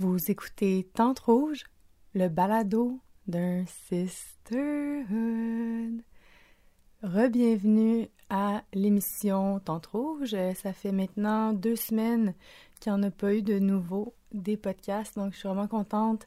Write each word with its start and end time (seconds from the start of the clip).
Vous 0.00 0.28
écoutez 0.28 0.88
Tente 0.92 1.20
Rouge, 1.20 1.66
le 2.14 2.26
balado 2.28 2.98
d'un 3.28 3.64
sisterhood. 3.86 5.06
Rebienvenue 7.04 8.08
à 8.28 8.64
l'émission 8.72 9.60
Tente 9.60 9.86
Rouge. 9.86 10.34
Ça 10.56 10.72
fait 10.72 10.90
maintenant 10.90 11.52
deux 11.52 11.76
semaines 11.76 12.34
qu'il 12.80 12.92
n'y 12.92 12.98
en 12.98 13.02
a 13.04 13.12
pas 13.12 13.34
eu 13.34 13.42
de 13.42 13.60
nouveau 13.60 14.14
des 14.32 14.56
podcasts, 14.56 15.14
donc 15.14 15.32
je 15.32 15.38
suis 15.38 15.48
vraiment 15.48 15.68
contente 15.68 16.26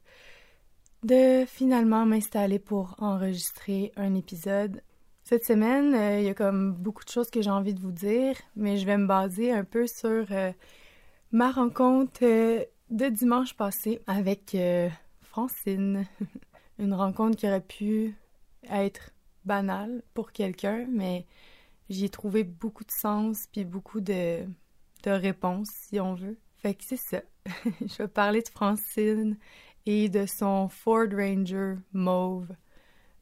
de 1.04 1.44
finalement 1.46 2.06
m'installer 2.06 2.60
pour 2.60 2.96
enregistrer 3.00 3.92
un 3.98 4.16
épisode. 4.16 4.82
Cette 5.26 5.44
semaine, 5.44 5.94
euh, 5.94 6.22
il 6.22 6.26
y 6.26 6.30
a 6.30 6.34
comme 6.34 6.72
beaucoup 6.72 7.04
de 7.04 7.10
choses 7.10 7.30
que 7.30 7.42
j'ai 7.42 7.50
envie 7.50 7.74
de 7.74 7.82
vous 7.82 7.92
dire, 7.92 8.38
mais 8.56 8.78
je 8.78 8.86
vais 8.86 8.98
me 8.98 9.08
baser 9.08 9.52
un 9.52 9.66
peu 9.66 9.88
sur 9.88 10.26
euh, 10.32 10.54
ma 11.34 11.52
rencontre 11.52 12.24
euh, 12.24 12.64
de 12.90 13.08
dimanche 13.10 13.54
passé 13.54 14.02
avec 14.08 14.56
Francine. 15.22 16.06
Une 16.80 16.94
rencontre 16.94 17.38
qui 17.38 17.48
aurait 17.48 17.61
pu 17.61 18.16
être 18.70 19.11
banale 19.46 20.04
pour 20.14 20.32
quelqu'un, 20.32 20.86
mais 20.89 21.25
j'y 21.89 22.06
ai 22.06 22.10
trouvé 22.10 22.44
beaucoup 22.44 22.84
de 22.84 22.92
sens 22.92 23.47
puis 23.52 23.66
beaucoup 23.66 24.00
de, 24.00 24.46
de 25.04 25.11
réponses, 25.11 25.70
si 25.71 26.00
on 26.00 26.14
veut. 26.14 26.38
Fait 26.58 26.75
que 26.75 26.84
c'est 26.84 26.97
ça. 26.97 27.21
je 27.66 27.97
vais 27.97 28.08
parler 28.08 28.42
de 28.42 28.50
Francine 28.50 29.38
et 29.86 30.10
de 30.10 30.25
son 30.25 30.69
Ford 30.69 31.08
Ranger 31.11 31.75
mauve 31.94 32.50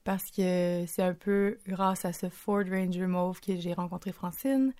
parce 0.03 0.29
que 0.31 0.85
c'est 0.87 1.01
un 1.01 1.13
peu 1.13 1.57
grâce 1.67 2.05
à 2.05 2.13
ce 2.13 2.29
Ford 2.29 2.63
Ranger 2.69 3.07
mauve 3.07 3.39
que 3.39 3.55
j'ai 3.57 3.73
rencontré 3.73 4.11
Francine 4.11 4.73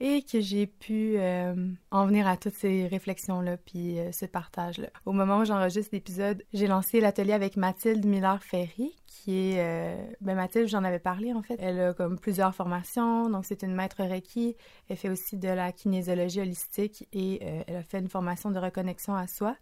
et 0.00 0.22
que 0.22 0.40
j'ai 0.40 0.66
pu 0.66 1.14
euh, 1.16 1.54
en 1.90 2.06
venir 2.06 2.28
à 2.28 2.36
toutes 2.36 2.54
ces 2.54 2.86
réflexions-là 2.86 3.56
puis 3.56 3.98
euh, 3.98 4.12
ce 4.12 4.26
partage-là. 4.26 4.88
Au 5.06 5.12
moment 5.12 5.40
où 5.40 5.44
j'enregistre 5.44 5.90
l'épisode, 5.92 6.44
j'ai 6.52 6.66
lancé 6.66 7.00
l'atelier 7.00 7.32
avec 7.32 7.56
Mathilde 7.56 8.06
Miller-Ferry, 8.06 8.94
qui 9.06 9.52
est... 9.52 9.56
Euh, 9.58 9.96
ben 10.20 10.36
Mathilde, 10.36 10.68
j'en 10.68 10.84
avais 10.84 11.00
parlé 11.00 11.32
en 11.32 11.42
fait. 11.42 11.56
Elle 11.58 11.80
a 11.80 11.94
comme 11.94 12.18
plusieurs 12.18 12.54
formations, 12.54 13.28
donc 13.28 13.44
c'est 13.44 13.62
une 13.62 13.74
maître 13.74 14.02
Reiki. 14.02 14.56
Elle 14.88 14.96
fait 14.96 15.10
aussi 15.10 15.36
de 15.36 15.48
la 15.48 15.72
kinésiologie 15.72 16.40
holistique 16.40 17.08
et 17.12 17.42
elle 17.66 17.76
a 17.76 17.82
fait 17.82 17.98
une 17.98 18.08
formation 18.08 18.50
de 18.50 18.58
reconnexion 18.58 19.14
à 19.14 19.26
soi. 19.26 19.56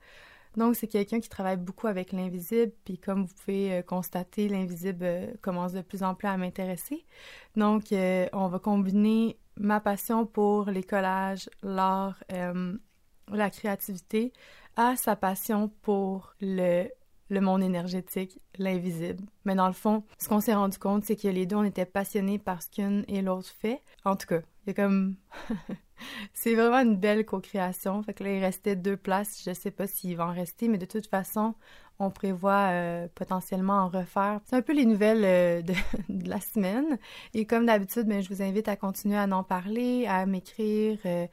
Donc, 0.57 0.75
c'est 0.75 0.87
quelqu'un 0.87 1.20
qui 1.20 1.29
travaille 1.29 1.59
beaucoup 1.59 1.87
avec 1.87 2.12
l'invisible, 2.12 2.73
puis 2.84 2.97
comme 2.97 3.27
vous 3.27 3.34
pouvez 3.34 3.83
constater, 3.87 4.48
l'invisible 4.48 5.34
commence 5.42 5.75
de 5.75 5.83
plus 5.83 6.03
en 6.03 6.14
plus 6.14 6.29
à 6.29 6.37
m'intéresser. 6.39 7.05
Donc, 7.57 7.92
on 7.92 8.48
va 8.48 8.59
combiner 8.59 9.37
ma 9.59 9.81
passion 9.81 10.27
pour 10.27 10.67
les 10.67 10.83
collages, 10.83 11.49
l'art, 11.62 12.23
euh, 12.33 12.77
la 13.33 13.51
créativité, 13.51 14.33
à 14.77 14.97
sa 14.97 15.17
passion 15.17 15.69
pour 15.83 16.35
le, 16.41 16.89
le 17.29 17.41
monde 17.41 17.63
énergétique, 17.63 18.41
l'invisible. 18.59 19.25
Mais 19.45 19.55
dans 19.55 19.67
le 19.67 19.73
fond, 19.73 20.05
ce 20.19 20.29
qu'on 20.29 20.41
s'est 20.41 20.55
rendu 20.55 20.79
compte, 20.79 21.05
c'est 21.05 21.17
que 21.17 21.29
les 21.29 21.47
deux, 21.47 21.57
on 21.57 21.65
était 21.65 21.87
passionnés 21.87 22.39
par 22.39 22.63
ce 22.63 22.71
qu'une 22.71 23.05
et 23.09 23.23
l'autre 23.23 23.48
fait. 23.48 23.83
En 24.05 24.17
tout 24.17 24.27
cas, 24.27 24.41
comme... 24.75 25.17
c'est 26.33 26.55
vraiment 26.55 26.78
une 26.78 26.97
belle 26.97 27.25
co-création. 27.25 28.03
Fait 28.03 28.14
que 28.14 28.25
là, 28.25 28.33
il 28.33 28.41
restait 28.41 28.77
deux 28.77 28.97
places. 28.97 29.42
Je 29.47 29.53
sais 29.53 29.70
pas 29.70 29.86
s'il 29.86 30.17
va 30.17 30.27
en 30.27 30.33
rester, 30.33 30.69
mais 30.69 30.78
de 30.78 30.86
toute 30.86 31.06
façon, 31.06 31.55
on 31.98 32.11
prévoit 32.11 32.70
euh, 32.70 33.08
potentiellement 33.14 33.75
en 33.75 33.89
refaire. 33.89 34.41
C'est 34.45 34.56
un 34.56 34.62
peu 34.62 34.75
les 34.75 34.84
nouvelles 34.84 35.25
euh, 35.25 35.62
de, 35.62 35.75
la 36.28 36.41
semaine. 36.41 36.98
Et 37.34 37.47
comme 37.47 37.67
d'habitude, 37.67 38.06
ben, 38.06 38.23
je 38.23 38.28
vous 38.28 38.42
invite 38.42 38.69
à 38.69 38.77
continuer 38.77 39.17
à 39.17 39.25
en 39.25 39.42
parler, 39.42 40.06
à 40.06 40.27
m'écrire, 40.27 40.98
euh, 41.06 41.27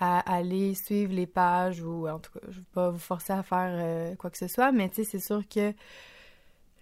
à 0.00 0.20
aller 0.32 0.74
suivre 0.74 1.12
les 1.12 1.26
pages 1.26 1.82
ou 1.82 2.08
en 2.08 2.18
tout 2.18 2.32
cas, 2.32 2.40
je 2.48 2.58
ne 2.58 2.60
vais 2.60 2.70
pas 2.72 2.90
vous 2.90 2.98
forcer 2.98 3.32
à 3.32 3.42
faire 3.42 4.16
quoi 4.16 4.30
que 4.30 4.38
ce 4.38 4.46
soit, 4.46 4.70
mais 4.70 4.88
tu 4.88 4.96
sais, 4.96 5.04
c'est 5.04 5.18
sûr 5.18 5.42
que 5.48 5.72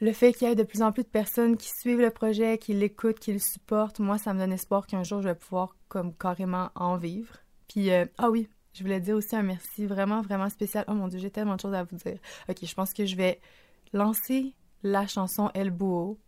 le 0.01 0.13
fait 0.13 0.33
qu'il 0.33 0.49
y 0.49 0.51
ait 0.51 0.55
de 0.55 0.63
plus 0.63 0.83
en 0.83 0.93
plus 0.93 1.03
de 1.03 1.09
personnes 1.09 1.57
qui 1.57 1.71
suivent 1.71 2.01
le 2.01 2.11
projet, 2.11 2.59
qui 2.59 2.75
l'écoutent, 2.75 3.19
qui 3.19 3.33
le 3.33 3.39
supportent, 3.39 3.99
moi, 3.99 4.19
ça 4.19 4.35
me 4.35 4.39
donne 4.39 4.53
espoir 4.53 4.87
qu'un 4.87 5.03
jour, 5.03 5.23
je 5.23 5.29
vais 5.29 5.35
pouvoir 5.35 5.77
comme 5.89 6.15
carrément 6.15 6.71
en 6.75 6.97
vivre. 6.97 7.37
Puis, 7.69 7.91
ah 7.91 8.31
oui, 8.31 8.49
je 8.77 8.83
voulais 8.83 9.01
dire 9.01 9.17
aussi 9.17 9.35
un 9.35 9.43
merci 9.43 9.87
vraiment, 9.87 10.21
vraiment 10.21 10.51
spécial. 10.51 10.85
Oh 10.87 10.93
mon 10.93 11.09
Dieu, 11.09 11.19
j'ai 11.19 11.31
tellement 11.31 11.57
de 11.57 11.61
choses 11.61 11.75
à 11.75 11.85
vous 11.85 11.97
dire. 11.97 12.19
Ok, 12.49 12.59
je 12.63 12.75
pense 12.75 12.93
que 12.93 13.07
je 13.07 13.17
vais 13.17 13.41
lancer 13.95 14.55
la 14.83 15.07
chanson 15.07 15.51
El 15.55 15.71
Bouo 15.71 16.19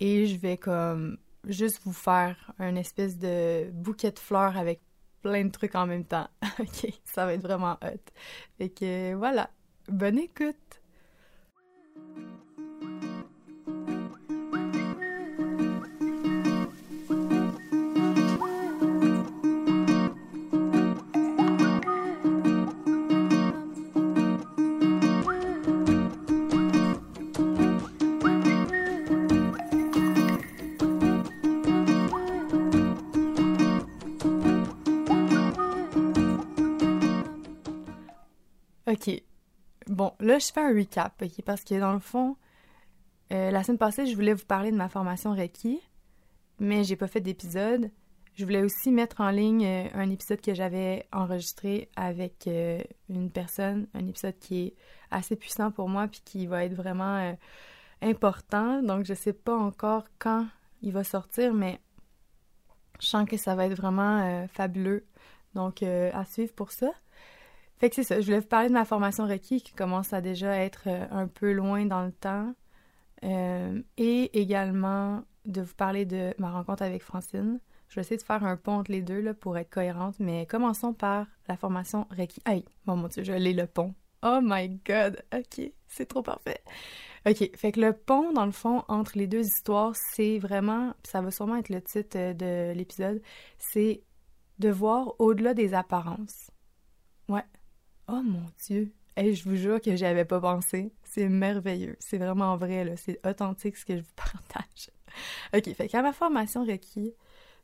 et 0.00 0.26
je 0.26 0.36
vais 0.36 0.58
comme 0.58 1.16
juste 1.46 1.80
vous 1.84 1.94
faire 1.94 2.52
un 2.58 2.76
espèce 2.76 3.18
de 3.18 3.70
bouquet 3.70 4.10
de 4.10 4.18
fleurs 4.18 4.58
avec 4.58 4.82
plein 5.22 5.46
de 5.46 5.50
trucs 5.50 5.74
en 5.74 5.86
même 5.86 6.04
temps. 6.04 6.28
ok, 6.58 6.92
ça 7.04 7.24
va 7.24 7.32
être 7.32 7.42
vraiment 7.42 7.78
hot. 7.82 8.12
Et 8.60 8.68
que 8.68 9.14
voilà, 9.14 9.48
bonne 9.88 10.18
écoute! 10.18 10.83
Là, 40.24 40.38
je 40.38 40.46
fais 40.52 40.60
un 40.60 40.74
recap, 40.74 41.20
OK? 41.22 41.42
Parce 41.44 41.62
que 41.62 41.78
dans 41.78 41.92
le 41.92 42.00
fond, 42.00 42.36
euh, 43.32 43.50
la 43.50 43.62
semaine 43.62 43.78
passée, 43.78 44.06
je 44.06 44.14
voulais 44.14 44.34
vous 44.34 44.44
parler 44.44 44.70
de 44.70 44.76
ma 44.76 44.88
formation 44.88 45.32
Reiki, 45.32 45.80
mais 46.58 46.84
j'ai 46.84 46.96
pas 46.96 47.06
fait 47.06 47.20
d'épisode. 47.20 47.90
Je 48.34 48.44
voulais 48.44 48.62
aussi 48.62 48.90
mettre 48.90 49.20
en 49.20 49.30
ligne 49.30 49.64
euh, 49.64 49.88
un 49.94 50.10
épisode 50.10 50.40
que 50.40 50.54
j'avais 50.54 51.06
enregistré 51.12 51.88
avec 51.96 52.46
euh, 52.46 52.82
une 53.08 53.30
personne, 53.30 53.86
un 53.94 54.06
épisode 54.06 54.38
qui 54.38 54.66
est 54.66 54.74
assez 55.10 55.36
puissant 55.36 55.70
pour 55.70 55.88
moi 55.88 56.08
puis 56.08 56.20
qui 56.24 56.46
va 56.46 56.64
être 56.64 56.74
vraiment 56.74 57.36
important. 58.02 58.82
Donc, 58.82 59.04
je 59.04 59.14
sais 59.14 59.32
pas 59.32 59.56
encore 59.56 60.04
quand 60.18 60.46
il 60.82 60.92
va 60.92 61.04
sortir, 61.04 61.54
mais 61.54 61.80
je 63.00 63.06
sens 63.06 63.28
que 63.28 63.36
ça 63.36 63.54
va 63.54 63.66
être 63.66 63.76
vraiment 63.76 64.46
fabuleux. 64.48 65.06
Donc, 65.54 65.82
à 65.84 66.24
suivre 66.24 66.52
pour 66.52 66.72
ça. 66.72 66.90
Fait 67.78 67.90
que 67.90 67.96
c'est 67.96 68.04
ça, 68.04 68.20
je 68.20 68.26
voulais 68.26 68.40
vous 68.40 68.46
parler 68.46 68.68
de 68.68 68.74
ma 68.74 68.84
formation 68.84 69.26
Reiki 69.26 69.60
qui 69.62 69.72
commence 69.72 70.12
à 70.12 70.20
déjà 70.20 70.56
être 70.56 70.84
euh, 70.86 71.06
un 71.10 71.26
peu 71.26 71.52
loin 71.52 71.84
dans 71.86 72.04
le 72.04 72.12
temps. 72.12 72.54
Euh, 73.24 73.80
et 73.96 74.40
également 74.40 75.22
de 75.46 75.62
vous 75.62 75.74
parler 75.74 76.04
de 76.04 76.34
ma 76.38 76.50
rencontre 76.50 76.82
avec 76.82 77.02
Francine. 77.02 77.60
Je 77.88 77.96
vais 77.96 78.00
essayer 78.00 78.16
de 78.16 78.22
faire 78.22 78.44
un 78.44 78.56
pont 78.56 78.78
entre 78.78 78.90
les 78.90 79.02
deux 79.02 79.20
là, 79.20 79.34
pour 79.34 79.56
être 79.56 79.70
cohérente, 79.70 80.16
mais 80.18 80.46
commençons 80.46 80.92
par 80.92 81.26
la 81.48 81.56
formation 81.56 82.06
Reiki. 82.10 82.40
Aïe, 82.44 82.64
bon 82.86 82.96
mon 82.96 83.08
dieu, 83.08 83.22
je 83.22 83.32
l'ai 83.32 83.52
le 83.52 83.66
pont. 83.66 83.94
Oh 84.22 84.40
my 84.42 84.68
god, 84.86 85.22
ok, 85.34 85.70
c'est 85.86 86.06
trop 86.06 86.22
parfait. 86.22 86.60
Ok, 87.26 87.50
fait 87.56 87.72
que 87.72 87.80
le 87.80 87.92
pont, 87.92 88.32
dans 88.32 88.46
le 88.46 88.52
fond, 88.52 88.82
entre 88.88 89.18
les 89.18 89.26
deux 89.26 89.44
histoires, 89.44 89.94
c'est 89.94 90.38
vraiment, 90.38 90.94
ça 91.04 91.20
va 91.20 91.30
sûrement 91.30 91.56
être 91.56 91.68
le 91.68 91.82
titre 91.82 92.18
euh, 92.18 92.32
de 92.34 92.76
l'épisode, 92.76 93.20
c'est 93.58 94.02
de 94.58 94.70
voir 94.70 95.14
au-delà 95.18 95.54
des 95.54 95.74
apparences. 95.74 96.50
Ouais, 97.28 97.44
Oh 98.08 98.22
mon 98.22 98.46
Dieu! 98.66 98.92
Je 99.16 99.48
vous 99.48 99.56
jure 99.56 99.80
que 99.80 99.94
j'y 99.96 100.04
avais 100.04 100.24
pas 100.24 100.40
pensé. 100.40 100.92
C'est 101.04 101.28
merveilleux. 101.28 101.96
C'est 102.00 102.18
vraiment 102.18 102.56
vrai, 102.56 102.84
là. 102.84 102.96
C'est 102.96 103.24
authentique 103.26 103.76
ce 103.76 103.84
que 103.84 103.96
je 103.96 104.02
vous 104.02 104.12
partage. 104.16 104.90
OK, 105.54 105.72
fait 105.74 105.88
qu'à 105.88 106.02
ma 106.02 106.12
formation 106.12 106.64
Reiki, 106.64 107.12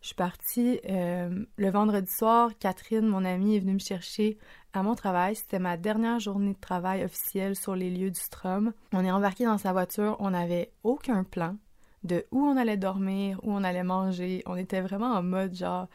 je 0.00 0.06
suis 0.06 0.14
partie 0.14 0.80
euh, 0.88 1.44
le 1.56 1.70
vendredi 1.70 2.10
soir. 2.10 2.52
Catherine, 2.58 3.06
mon 3.06 3.24
amie, 3.24 3.56
est 3.56 3.60
venue 3.60 3.74
me 3.74 3.78
chercher 3.78 4.38
à 4.72 4.82
mon 4.82 4.94
travail. 4.94 5.34
C'était 5.34 5.58
ma 5.58 5.76
dernière 5.76 6.20
journée 6.20 6.54
de 6.54 6.60
travail 6.60 7.04
officielle 7.04 7.56
sur 7.56 7.74
les 7.74 7.90
lieux 7.90 8.10
du 8.10 8.20
Strom. 8.20 8.72
On 8.92 9.04
est 9.04 9.10
embarqué 9.10 9.44
dans 9.44 9.58
sa 9.58 9.72
voiture. 9.72 10.16
On 10.20 10.30
n'avait 10.30 10.72
aucun 10.84 11.24
plan 11.24 11.56
de 12.04 12.24
où 12.30 12.42
on 12.42 12.56
allait 12.56 12.78
dormir, 12.78 13.40
où 13.42 13.52
on 13.52 13.64
allait 13.64 13.82
manger. 13.82 14.42
On 14.46 14.56
était 14.56 14.80
vraiment 14.80 15.12
en 15.12 15.22
mode 15.22 15.54
genre 15.54 15.88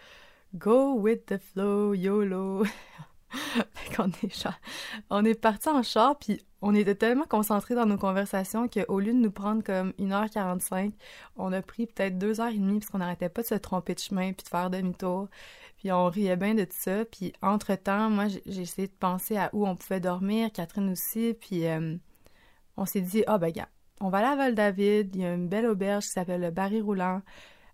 go 0.53 0.94
with 0.94 1.25
the 1.25 1.38
flow, 1.38 1.94
YOLO. 1.94 2.65
on 5.09 5.25
est 5.25 5.39
parti 5.39 5.69
en 5.69 5.83
char, 5.83 6.17
puis 6.17 6.41
on 6.61 6.73
était 6.73 6.95
tellement 6.95 7.25
concentrés 7.25 7.75
dans 7.75 7.85
nos 7.85 7.97
conversations 7.97 8.67
qu'au 8.67 8.99
lieu 8.99 9.13
de 9.13 9.19
nous 9.19 9.31
prendre 9.31 9.63
comme 9.63 9.91
1h45, 9.99 10.93
on 11.35 11.53
a 11.53 11.61
pris 11.61 11.85
peut-être 11.85 12.17
2h30 12.17 12.79
parce 12.79 12.89
qu'on 12.89 12.97
n'arrêtait 12.97 13.29
pas 13.29 13.43
de 13.43 13.47
se 13.47 13.55
tromper 13.55 13.93
de 13.93 13.99
chemin 13.99 14.33
puis 14.33 14.43
de 14.43 14.49
faire 14.49 14.69
demi-tour. 14.69 15.27
Puis 15.77 15.91
on 15.91 16.07
riait 16.07 16.37
bien 16.37 16.55
de 16.55 16.63
tout 16.63 16.75
ça. 16.75 17.05
Puis 17.05 17.33
entre-temps, 17.41 18.09
moi, 18.09 18.27
j'ai 18.27 18.61
essayé 18.61 18.87
de 18.87 18.93
penser 18.93 19.37
à 19.37 19.49
où 19.53 19.67
on 19.67 19.75
pouvait 19.75 19.99
dormir, 19.99 20.51
Catherine 20.51 20.89
aussi, 20.91 21.35
puis 21.39 21.67
euh, 21.67 21.95
on 22.77 22.85
s'est 22.85 23.01
dit, 23.01 23.23
ah 23.27 23.37
ben 23.37 23.51
gars, 23.51 23.69
on 24.01 24.09
va 24.09 24.17
aller 24.19 24.27
à 24.27 24.35
Val-David, 24.35 25.15
il 25.15 25.21
y 25.21 25.25
a 25.25 25.33
une 25.33 25.47
belle 25.47 25.67
auberge 25.67 26.05
qui 26.05 26.11
s'appelle 26.11 26.41
le 26.41 26.51
Barry 26.51 26.81
Roulant 26.81 27.21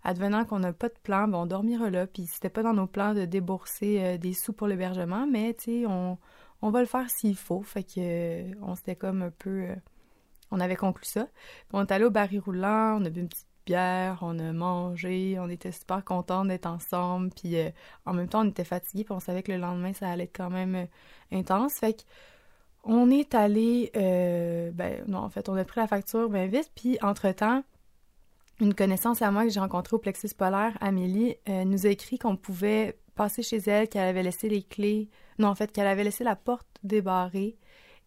advenant 0.04 0.44
qu'on 0.44 0.58
n'a 0.58 0.72
pas 0.72 0.88
de 0.88 0.98
plan, 1.02 1.28
ben 1.28 1.38
on 1.38 1.46
dormira 1.46 1.90
là. 1.90 2.06
Puis 2.06 2.26
c'était 2.26 2.50
pas 2.50 2.62
dans 2.62 2.74
nos 2.74 2.86
plans 2.86 3.14
de 3.14 3.24
débourser 3.24 4.04
euh, 4.04 4.18
des 4.18 4.34
sous 4.34 4.52
pour 4.52 4.66
l'hébergement, 4.66 5.26
mais 5.26 5.54
tu 5.54 5.82
sais, 5.82 5.86
on, 5.86 6.18
on 6.62 6.70
va 6.70 6.80
le 6.80 6.86
faire 6.86 7.08
s'il 7.10 7.36
faut. 7.36 7.62
Fait 7.62 7.84
que 7.84 8.60
on 8.62 8.74
s'était 8.74 8.96
comme 8.96 9.22
un 9.22 9.30
peu. 9.30 9.68
on 10.50 10.60
avait 10.60 10.76
conclu 10.76 11.04
ça. 11.06 11.28
on 11.72 11.82
est 11.82 11.92
allé 11.92 12.04
au 12.04 12.10
baril 12.10 12.40
roulant, 12.40 12.98
on 13.00 13.04
a 13.04 13.10
bu 13.10 13.20
une 13.20 13.28
petite 13.28 13.46
bière, 13.66 14.18
on 14.22 14.38
a 14.40 14.52
mangé, 14.52 15.38
on 15.38 15.48
était 15.48 15.72
super 15.72 16.04
contents 16.04 16.44
d'être 16.44 16.66
ensemble, 16.66 17.30
puis 17.30 17.56
en 18.06 18.12
même 18.12 18.28
temps 18.28 18.44
on 18.44 18.48
était 18.48 18.64
fatigués, 18.64 19.04
puis 19.04 19.14
on 19.14 19.20
savait 19.20 19.42
que 19.44 19.52
le 19.52 19.58
lendemain 19.58 19.92
ça 19.92 20.08
allait 20.10 20.24
être 20.24 20.36
quand 20.36 20.50
même 20.50 20.88
intense. 21.32 21.74
Fait 21.74 21.94
que 21.94 22.02
on 22.84 23.10
est 23.10 23.34
allé, 23.36 23.90
ben 24.74 25.04
non 25.06 25.18
en 25.18 25.28
fait 25.30 25.48
on 25.48 25.56
a 25.56 25.64
pris 25.64 25.80
la 25.80 25.86
facture 25.86 26.28
bien 26.28 26.46
vite, 26.46 26.72
puis 26.74 26.98
entre 27.02 27.30
temps 27.32 27.62
une 28.60 28.74
connaissance 28.74 29.22
à 29.22 29.30
moi 29.30 29.44
que 29.44 29.50
j'ai 29.50 29.60
rencontrée 29.60 29.96
au 29.96 29.98
plexus 29.98 30.34
polaire, 30.36 30.76
Amélie, 30.80 31.36
euh, 31.48 31.64
nous 31.64 31.86
a 31.86 31.90
écrit 31.90 32.18
qu'on 32.18 32.36
pouvait 32.36 32.98
passer 33.14 33.42
chez 33.42 33.58
elle, 33.68 33.88
qu'elle 33.88 34.08
avait 34.08 34.22
laissé 34.22 34.48
les 34.48 34.62
clés, 34.62 35.08
non, 35.38 35.48
en 35.48 35.54
fait, 35.54 35.72
qu'elle 35.72 35.86
avait 35.86 36.04
laissé 36.04 36.24
la 36.24 36.36
porte 36.36 36.68
débarrée 36.82 37.56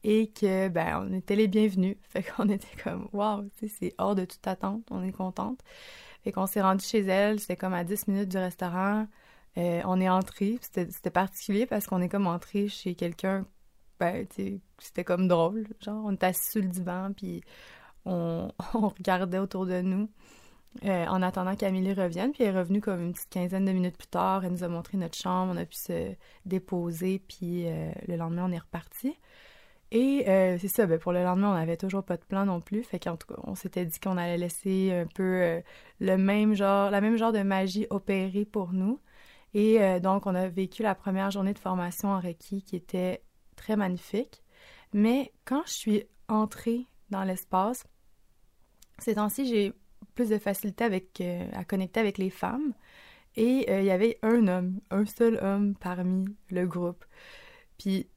et 0.03 0.31
que, 0.31 0.69
ben, 0.69 1.07
on 1.09 1.13
était 1.13 1.35
les 1.35 1.47
bienvenus. 1.47 1.97
Fait 2.09 2.23
qu'on 2.23 2.49
était 2.49 2.81
comme, 2.83 3.09
waouh, 3.11 3.49
c'est 3.67 3.93
hors 3.97 4.15
de 4.15 4.25
toute 4.25 4.45
attente, 4.47 4.83
on 4.91 5.03
est 5.03 5.11
contente. 5.11 5.59
Fait 6.23 6.31
qu'on 6.31 6.47
s'est 6.47 6.61
rendu 6.61 6.85
chez 6.85 7.01
elle, 7.01 7.39
c'était 7.39 7.55
comme 7.55 7.73
à 7.73 7.83
10 7.83 8.07
minutes 8.07 8.29
du 8.29 8.37
restaurant. 8.37 9.07
Euh, 9.57 9.81
on 9.85 10.01
est 10.01 10.09
entré, 10.09 10.59
c'était 10.61 11.09
particulier 11.09 11.65
parce 11.65 11.87
qu'on 11.87 12.01
est 12.01 12.09
comme 12.09 12.27
entré 12.27 12.67
chez 12.67 12.93
quelqu'un, 12.93 13.45
ben, 13.99 14.27
c'était 14.79 15.03
comme 15.05 15.27
drôle, 15.27 15.67
genre, 15.79 16.03
on 16.05 16.13
était 16.13 16.25
assis 16.27 16.51
sur 16.51 16.61
le 16.61 16.67
divan, 16.67 17.11
puis 17.15 17.41
on, 18.05 18.49
regardait 18.73 19.39
autour 19.39 19.65
de 19.65 19.81
nous 19.81 20.09
euh, 20.83 21.05
en 21.07 21.21
attendant 21.21 21.55
qu'Amélie 21.55 21.93
revienne. 21.93 22.31
Puis 22.31 22.43
elle 22.43 22.55
est 22.55 22.59
revenue 22.59 22.81
comme 22.81 23.01
une 23.01 23.13
petite 23.13 23.29
quinzaine 23.29 23.65
de 23.65 23.71
minutes 23.71 23.97
plus 23.97 24.07
tard. 24.07 24.45
Elle 24.45 24.51
nous 24.51 24.63
a 24.63 24.67
montré 24.67 24.97
notre 24.97 25.17
chambre, 25.17 25.53
on 25.53 25.57
a 25.57 25.65
pu 25.65 25.75
se 25.75 26.13
déposer, 26.45 27.21
puis 27.27 27.67
euh, 27.67 27.91
le 28.07 28.15
lendemain, 28.15 28.45
on 28.45 28.51
est 28.51 28.59
reparti. 28.59 29.17
Et 29.91 30.25
euh, 30.27 30.57
c'est 30.59 30.67
ça, 30.67 30.85
ben, 30.85 30.99
pour 30.99 31.13
le 31.13 31.23
lendemain, 31.23 31.51
on 31.51 31.55
n'avait 31.55 31.77
toujours 31.77 32.03
pas 32.03 32.17
de 32.17 32.23
plan 32.23 32.45
non 32.45 32.61
plus. 32.61 32.83
Fait 32.83 32.99
qu'en 32.99 33.15
tout 33.17 33.27
cas, 33.27 33.39
on 33.43 33.55
s'était 33.55 33.85
dit 33.85 33.99
qu'on 33.99 34.17
allait 34.17 34.37
laisser 34.37 34.91
un 34.91 35.07
peu 35.07 35.61
le 35.99 36.17
même 36.17 36.53
genre, 36.53 36.91
la 36.91 37.01
même 37.01 37.17
genre 37.17 37.31
de 37.31 37.43
magie 37.43 37.87
opérer 37.89 38.45
pour 38.45 38.73
nous. 38.73 38.99
Et 39.53 39.79
donc, 40.01 40.25
on 40.25 40.35
a 40.35 40.49
vécu 40.49 40.83
la 40.83 40.95
première 40.95 41.31
journée 41.31 41.53
de 41.53 41.59
formation 41.59 42.09
en 42.09 42.19
Reiki 42.19 42.61
qui 42.61 42.75
était 42.75 43.21
très 43.55 43.77
magnifique. 43.77 44.43
Mais 44.93 45.31
quand 45.45 45.63
je 45.65 45.73
suis 45.73 46.03
entrée 46.27 46.87
dans 47.09 47.23
l'espace, 47.23 47.85
ces 48.99 49.15
temps-ci, 49.15 49.47
j'ai 49.47 49.73
plus 50.15 50.29
de 50.29 50.37
facilité 50.37 50.83
avec, 50.83 51.21
euh, 51.21 51.47
à 51.53 51.63
connecter 51.63 51.99
avec 51.99 52.17
les 52.17 52.29
femmes. 52.29 52.73
Et 53.35 53.69
euh, 53.69 53.81
il 53.81 53.85
y 53.85 53.91
avait 53.91 54.17
un 54.21 54.47
homme, 54.47 54.79
un 54.91 55.05
seul 55.05 55.37
homme 55.41 55.75
parmi 55.75 56.25
le 56.49 56.65
groupe. 56.65 57.03
Puis, 57.77 58.07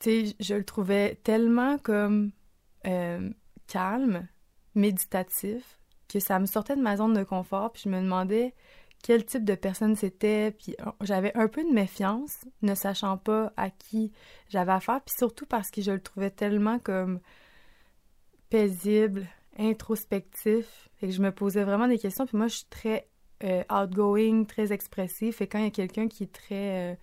tu 0.00 0.26
sais, 0.26 0.36
je 0.40 0.54
le 0.54 0.64
trouvais 0.64 1.14
tellement 1.22 1.78
comme 1.78 2.32
euh, 2.86 3.30
calme, 3.68 4.26
méditatif, 4.74 5.78
que 6.08 6.18
ça 6.18 6.38
me 6.40 6.46
sortait 6.46 6.76
de 6.76 6.82
ma 6.82 6.96
zone 6.96 7.14
de 7.14 7.22
confort. 7.22 7.72
Puis 7.72 7.82
je 7.84 7.88
me 7.88 8.00
demandais 8.00 8.54
quel 9.02 9.24
type 9.24 9.44
de 9.44 9.54
personne 9.54 9.94
c'était. 9.94 10.50
Puis 10.50 10.74
j'avais 11.02 11.36
un 11.36 11.46
peu 11.46 11.62
de 11.62 11.72
méfiance, 11.72 12.44
ne 12.62 12.74
sachant 12.74 13.16
pas 13.16 13.52
à 13.56 13.70
qui 13.70 14.12
j'avais 14.48 14.72
affaire. 14.72 15.00
Puis 15.02 15.14
surtout 15.16 15.46
parce 15.46 15.70
que 15.70 15.82
je 15.82 15.92
le 15.92 16.00
trouvais 16.00 16.30
tellement 16.30 16.80
comme 16.80 17.20
paisible, 18.50 19.26
introspectif. 19.58 20.88
Fait 20.96 21.08
que 21.08 21.12
je 21.12 21.22
me 21.22 21.32
posais 21.32 21.64
vraiment 21.64 21.88
des 21.88 21.98
questions. 21.98 22.26
Puis 22.26 22.36
moi, 22.36 22.48
je 22.48 22.56
suis 22.56 22.66
très 22.66 23.08
euh, 23.42 23.62
outgoing, 23.70 24.44
très 24.44 24.72
expressif. 24.72 25.40
Et 25.40 25.46
quand 25.46 25.58
il 25.58 25.64
y 25.64 25.68
a 25.68 25.70
quelqu'un 25.70 26.08
qui 26.08 26.24
est 26.24 26.32
très 26.32 26.92
euh, 26.92 26.94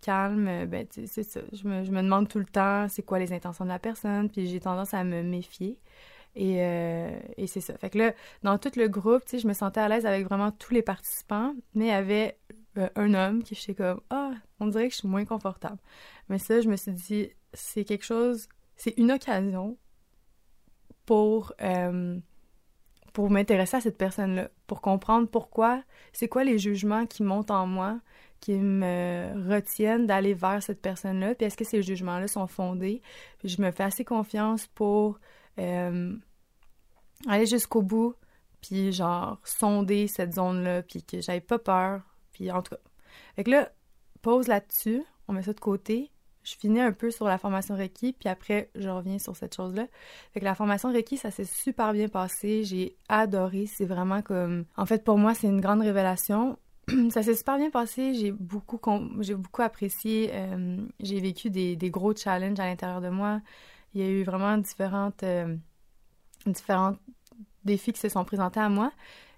calme, 0.00 0.48
euh, 0.48 0.66
ben, 0.66 0.86
c'est 0.90 1.22
ça. 1.22 1.40
Je 1.52 1.66
me, 1.68 1.84
je 1.84 1.90
me, 1.90 2.02
demande 2.02 2.28
tout 2.28 2.38
le 2.38 2.44
temps 2.44 2.88
c'est 2.88 3.02
quoi 3.02 3.18
les 3.18 3.32
intentions 3.32 3.64
de 3.64 3.70
la 3.70 3.78
personne. 3.78 4.30
Puis 4.30 4.46
j'ai 4.46 4.60
tendance 4.60 4.94
à 4.94 5.04
me 5.04 5.22
méfier. 5.22 5.78
Et, 6.36 6.58
et 7.36 7.48
c'est 7.48 7.60
ça. 7.60 7.76
Fait 7.76 7.90
que 7.90 7.98
là, 7.98 8.12
dans 8.44 8.56
tout 8.56 8.70
le 8.76 8.86
groupe, 8.86 9.24
je 9.32 9.44
me 9.48 9.52
sentais 9.52 9.80
à 9.80 9.88
l'aise 9.88 10.06
avec 10.06 10.24
vraiment 10.28 10.52
tous 10.52 10.72
les 10.72 10.80
participants. 10.80 11.56
Mais 11.74 11.86
il 11.86 11.88
y 11.88 11.90
avait 11.90 12.38
un 12.94 13.14
homme 13.14 13.42
qui 13.42 13.56
j'étais 13.56 13.74
comme, 13.74 14.00
ah, 14.10 14.30
on 14.60 14.68
dirait 14.68 14.86
que 14.86 14.94
je 14.94 14.98
suis 14.98 15.08
moins 15.08 15.24
confortable. 15.24 15.78
Mais 16.28 16.38
ça, 16.38 16.60
je 16.60 16.68
me 16.68 16.76
suis 16.76 16.92
dit, 16.92 17.30
c'est 17.52 17.84
quelque 17.84 18.04
chose, 18.04 18.48
c'est 18.76 18.96
une 18.96 19.10
occasion 19.10 19.76
pour, 21.10 21.52
euh, 21.60 22.20
pour 23.12 23.30
m'intéresser 23.30 23.78
à 23.78 23.80
cette 23.80 23.98
personne-là, 23.98 24.48
pour 24.68 24.80
comprendre 24.80 25.26
pourquoi, 25.26 25.82
c'est 26.12 26.28
quoi 26.28 26.44
les 26.44 26.56
jugements 26.56 27.04
qui 27.04 27.24
montent 27.24 27.50
en 27.50 27.66
moi, 27.66 27.98
qui 28.38 28.52
me 28.52 29.32
retiennent 29.52 30.06
d'aller 30.06 30.34
vers 30.34 30.62
cette 30.62 30.80
personne-là, 30.80 31.34
puis 31.34 31.46
est-ce 31.46 31.56
que 31.56 31.64
ces 31.64 31.82
jugements-là 31.82 32.28
sont 32.28 32.46
fondés? 32.46 33.02
Puis 33.40 33.48
je 33.48 33.60
me 33.60 33.72
fais 33.72 33.82
assez 33.82 34.04
confiance 34.04 34.68
pour 34.68 35.18
euh, 35.58 36.14
aller 37.26 37.46
jusqu'au 37.46 37.82
bout, 37.82 38.14
puis 38.60 38.92
genre 38.92 39.40
sonder 39.42 40.06
cette 40.06 40.34
zone-là, 40.34 40.84
puis 40.84 41.02
que 41.02 41.20
j'avais 41.20 41.40
pas 41.40 41.58
peur, 41.58 42.02
puis 42.30 42.52
en 42.52 42.62
tout 42.62 42.76
cas. 42.76 42.80
Fait 43.34 43.42
que 43.42 43.50
là, 43.50 43.72
pause 44.22 44.46
là-dessus, 44.46 45.02
on 45.26 45.32
met 45.32 45.42
ça 45.42 45.54
de 45.54 45.58
côté, 45.58 46.12
je 46.42 46.54
finis 46.56 46.80
un 46.80 46.92
peu 46.92 47.10
sur 47.10 47.26
la 47.26 47.38
formation 47.38 47.74
Reiki, 47.74 48.12
puis 48.12 48.28
après, 48.28 48.70
je 48.74 48.88
reviens 48.88 49.18
sur 49.18 49.36
cette 49.36 49.54
chose-là. 49.54 49.86
Fait 50.32 50.40
que 50.40 50.44
la 50.44 50.54
formation 50.54 50.90
Reiki, 50.90 51.16
ça 51.16 51.30
s'est 51.30 51.44
super 51.44 51.92
bien 51.92 52.08
passé. 52.08 52.64
J'ai 52.64 52.96
adoré. 53.08 53.66
C'est 53.66 53.84
vraiment 53.84 54.22
comme... 54.22 54.64
En 54.76 54.86
fait, 54.86 55.04
pour 55.04 55.18
moi, 55.18 55.34
c'est 55.34 55.48
une 55.48 55.60
grande 55.60 55.82
révélation. 55.82 56.58
ça 57.10 57.22
s'est 57.22 57.34
super 57.34 57.58
bien 57.58 57.70
passé. 57.70 58.14
J'ai 58.14 58.32
beaucoup, 58.32 58.80
j'ai 59.20 59.34
beaucoup 59.34 59.62
apprécié. 59.62 60.30
Euh, 60.32 60.78
j'ai 61.00 61.20
vécu 61.20 61.50
des, 61.50 61.76
gros 61.90 62.14
challenges 62.14 62.58
à 62.58 62.66
l'intérieur 62.66 63.02
de 63.02 63.10
moi. 63.10 63.40
Il 63.94 64.00
y 64.00 64.04
a 64.04 64.08
eu 64.08 64.22
vraiment 64.22 64.56
différentes, 64.56 65.22
euh, 65.24 65.56
différents 66.46 66.94
défis 67.64 67.92
qui 67.92 68.00
se 68.00 68.08
sont 68.08 68.24
présentés 68.24 68.60
à 68.60 68.68
moi. 68.68 68.92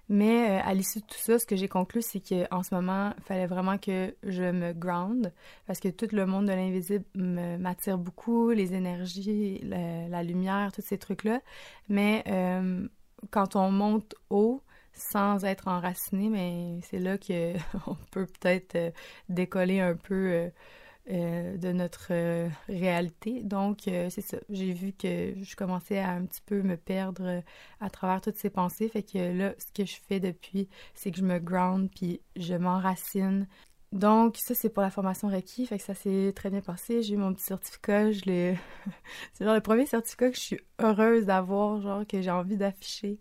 Mais 0.09 0.59
euh, 0.59 0.61
à 0.63 0.73
l'issue 0.73 0.99
de 0.99 1.05
tout 1.05 1.17
ça, 1.17 1.39
ce 1.39 1.45
que 1.45 1.55
j'ai 1.55 1.67
conclu, 1.67 2.01
c'est 2.01 2.19
qu'en 2.19 2.61
ce 2.63 2.75
moment, 2.75 3.13
il 3.17 3.23
fallait 3.23 3.47
vraiment 3.47 3.77
que 3.77 4.13
je 4.23 4.43
me 4.43 4.73
ground 4.73 5.31
parce 5.65 5.79
que 5.79 5.87
tout 5.87 6.07
le 6.11 6.25
monde 6.25 6.47
de 6.47 6.51
l'invisible 6.51 7.05
m'attire 7.15 7.97
beaucoup, 7.97 8.51
les 8.51 8.73
énergies, 8.73 9.59
la, 9.63 10.23
lumière, 10.23 10.71
tous 10.73 10.81
ces 10.81 10.97
trucs-là. 10.97 11.41
Mais 11.87 12.23
euh, 12.27 12.87
quand 13.31 13.55
on 13.55 13.71
monte 13.71 14.15
haut, 14.29 14.61
sans 14.91 15.43
être 15.43 15.67
enraciné, 15.69 16.29
mais 16.29 16.79
c'est 16.83 16.99
là 16.99 17.17
qu'on 17.17 17.95
peut 18.11 18.27
peut-être 18.27 18.75
euh, 18.75 18.91
décoller 19.29 19.79
un 19.79 19.95
peu 19.95 20.51
euh, 21.09 21.57
de 21.57 21.73
notre 21.73 22.07
euh, 22.11 22.47
réalité. 22.69 23.43
Donc, 23.43 23.89
euh, 23.89 24.09
c'est 24.09 24.21
ça. 24.21 24.37
J'ai 24.49 24.71
vu 24.71 24.93
que 24.93 25.33
je 25.41 25.55
commençais 25.57 25.99
à 25.99 26.11
un 26.11 26.25
petit 26.25 26.39
peu 26.45 26.61
me 26.61 26.77
perdre 26.77 27.43
à 27.81 27.89
travers 27.89 28.21
toutes 28.21 28.37
ces 28.37 28.49
pensées. 28.49 28.87
Fait 28.87 29.03
que 29.03 29.17
là, 29.37 29.53
ce 29.57 29.71
que 29.73 29.85
je 29.85 29.97
fais 30.07 30.21
depuis, 30.21 30.69
c'est 30.93 31.11
que 31.11 31.17
je 31.17 31.23
me 31.23 31.39
ground 31.39 31.89
puis 31.93 32.21
je 32.37 32.53
m'enracine. 32.53 33.47
Donc, 33.91 34.37
ça, 34.37 34.55
c'est 34.55 34.69
pour 34.69 34.81
la 34.81 34.89
formation 34.89 35.27
Reiki. 35.27 35.65
Fait 35.67 35.77
que 35.77 35.83
ça 35.83 35.93
s'est 35.93 36.31
très 36.33 36.49
bien 36.49 36.61
passé. 36.61 37.03
J'ai 37.03 37.15
eu 37.15 37.17
mon 37.17 37.33
petit 37.33 37.43
certificat. 37.43 38.11
Je 38.13 38.21
l'ai... 38.23 38.57
c'est 39.33 39.43
genre 39.43 39.55
le 39.55 39.61
premier 39.61 39.85
certificat 39.85 40.29
que 40.29 40.37
je 40.37 40.41
suis 40.41 40.59
heureuse 40.79 41.25
d'avoir, 41.25 41.81
genre, 41.81 42.07
que 42.07 42.21
j'ai 42.21 42.31
envie 42.31 42.55
d'afficher 42.55 43.19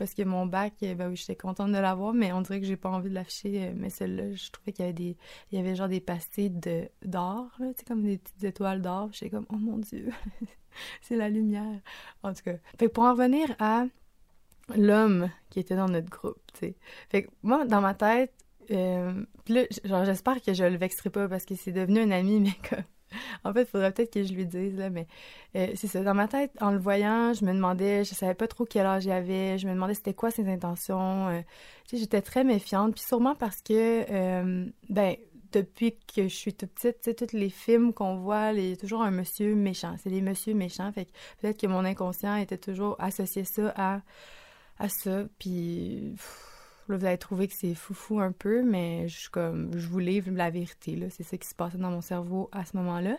parce 0.00 0.14
que 0.14 0.22
mon 0.22 0.46
bac, 0.46 0.72
eh 0.80 0.94
ben 0.94 1.10
oui, 1.10 1.16
j'étais 1.16 1.36
contente 1.36 1.72
de 1.72 1.76
l'avoir, 1.76 2.14
mais 2.14 2.32
on 2.32 2.40
dirait 2.40 2.58
que 2.58 2.66
j'ai 2.66 2.78
pas 2.78 2.88
envie 2.88 3.10
de 3.10 3.14
l'afficher. 3.14 3.66
Euh, 3.66 3.72
mais 3.76 3.90
celle-là, 3.90 4.32
je 4.32 4.50
trouvais 4.50 4.72
qu'il 4.72 4.86
y 4.86 4.88
avait 4.88 4.94
des, 4.94 5.14
il 5.52 5.58
y 5.58 5.60
avait 5.60 5.76
genre 5.76 5.88
des 5.88 6.00
de 6.48 6.88
d'or, 7.04 7.50
comme 7.86 8.02
des 8.02 8.16
petites 8.16 8.44
étoiles 8.44 8.80
d'or. 8.80 9.10
J'étais 9.12 9.28
comme, 9.28 9.44
oh 9.50 9.56
mon 9.56 9.76
dieu, 9.76 10.08
c'est 11.02 11.16
la 11.16 11.28
lumière. 11.28 11.80
En 12.22 12.32
tout 12.32 12.40
cas, 12.42 12.54
fait 12.78 12.88
pour 12.88 13.04
en 13.04 13.12
revenir 13.12 13.54
à 13.58 13.84
l'homme 14.74 15.28
qui 15.50 15.60
était 15.60 15.76
dans 15.76 15.90
notre 15.90 16.08
groupe, 16.08 16.40
tu 16.54 16.60
sais. 16.60 16.76
Fait 17.10 17.28
moi, 17.42 17.66
dans 17.66 17.82
ma 17.82 17.92
tête, 17.92 18.32
euh, 18.70 19.22
là, 19.48 19.64
genre, 19.84 20.06
j'espère 20.06 20.40
que 20.40 20.54
je 20.54 20.64
le 20.64 20.78
vexerai 20.78 21.10
pas 21.10 21.28
parce 21.28 21.44
que 21.44 21.56
c'est 21.56 21.72
devenu 21.72 22.00
un 22.00 22.10
ami, 22.10 22.40
mais 22.40 22.56
comme 22.66 22.84
en 23.44 23.52
fait, 23.52 23.62
il 23.62 23.66
faudrait 23.66 23.92
peut-être 23.92 24.12
que 24.12 24.22
je 24.22 24.32
lui 24.32 24.46
dise, 24.46 24.76
là, 24.76 24.90
mais 24.90 25.06
euh, 25.56 25.68
c'est 25.74 25.86
ça. 25.86 26.02
Dans 26.02 26.14
ma 26.14 26.28
tête, 26.28 26.52
en 26.60 26.70
le 26.70 26.78
voyant, 26.78 27.32
je 27.32 27.44
me 27.44 27.52
demandais, 27.52 28.04
je 28.04 28.14
savais 28.14 28.34
pas 28.34 28.48
trop 28.48 28.64
quel 28.64 28.86
âge 28.86 29.04
il 29.04 29.12
avait, 29.12 29.58
je 29.58 29.66
me 29.66 29.72
demandais 29.72 29.94
c'était 29.94 30.14
quoi 30.14 30.30
ses 30.30 30.48
intentions. 30.48 31.28
Euh, 31.28 31.40
j'étais 31.92 32.22
très 32.22 32.44
méfiante, 32.44 32.94
puis 32.94 33.02
sûrement 33.02 33.34
parce 33.34 33.60
que, 33.62 34.04
euh, 34.10 34.66
ben, 34.88 35.16
depuis 35.52 35.96
que 36.14 36.24
je 36.24 36.34
suis 36.34 36.54
toute 36.54 36.70
petite, 36.70 37.00
tu 37.02 37.10
sais, 37.10 37.14
tous 37.14 37.36
les 37.36 37.50
films 37.50 37.92
qu'on 37.92 38.16
voit, 38.16 38.52
il 38.52 38.70
y 38.70 38.72
a 38.72 38.76
toujours 38.76 39.02
un 39.02 39.10
monsieur 39.10 39.54
méchant. 39.54 39.96
C'est 39.98 40.10
des 40.10 40.20
messieurs 40.20 40.54
méchants, 40.54 40.92
fait 40.92 41.06
que 41.06 41.10
peut-être 41.40 41.60
que 41.60 41.66
mon 41.66 41.84
inconscient 41.84 42.36
était 42.36 42.58
toujours 42.58 42.96
associé 43.00 43.44
ça 43.44 43.72
à, 43.76 44.00
à 44.78 44.88
ça, 44.88 45.24
puis... 45.38 46.14
Vous 46.96 47.04
allez 47.04 47.18
trouver 47.18 47.48
que 47.48 47.54
c'est 47.54 47.74
foufou 47.74 48.20
un 48.20 48.32
peu, 48.32 48.62
mais 48.62 49.08
je, 49.08 49.30
comme, 49.30 49.70
je 49.76 49.86
vous 49.88 49.98
la 49.98 50.50
vérité. 50.50 51.08
C'est 51.10 51.22
ça 51.22 51.36
qui 51.36 51.48
se 51.48 51.54
passait 51.54 51.78
dans 51.78 51.90
mon 51.90 52.00
cerveau 52.00 52.48
à 52.52 52.64
ce 52.64 52.76
moment-là. 52.76 53.16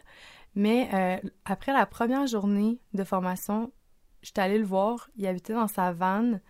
Mais 0.56 0.90
euh, 0.94 1.30
après 1.46 1.74
la 1.74 1.86
première 1.86 2.28
journée 2.28 2.80
de 2.94 3.04
formation, 3.04 3.72
j'étais 4.22 4.42
allée 4.42 4.58
le 4.58 4.66
voir. 4.66 5.10
Il 5.16 5.26
habitait 5.28 5.54
dans 5.54 5.68
sa 5.68 5.92
vanne. 5.94 6.42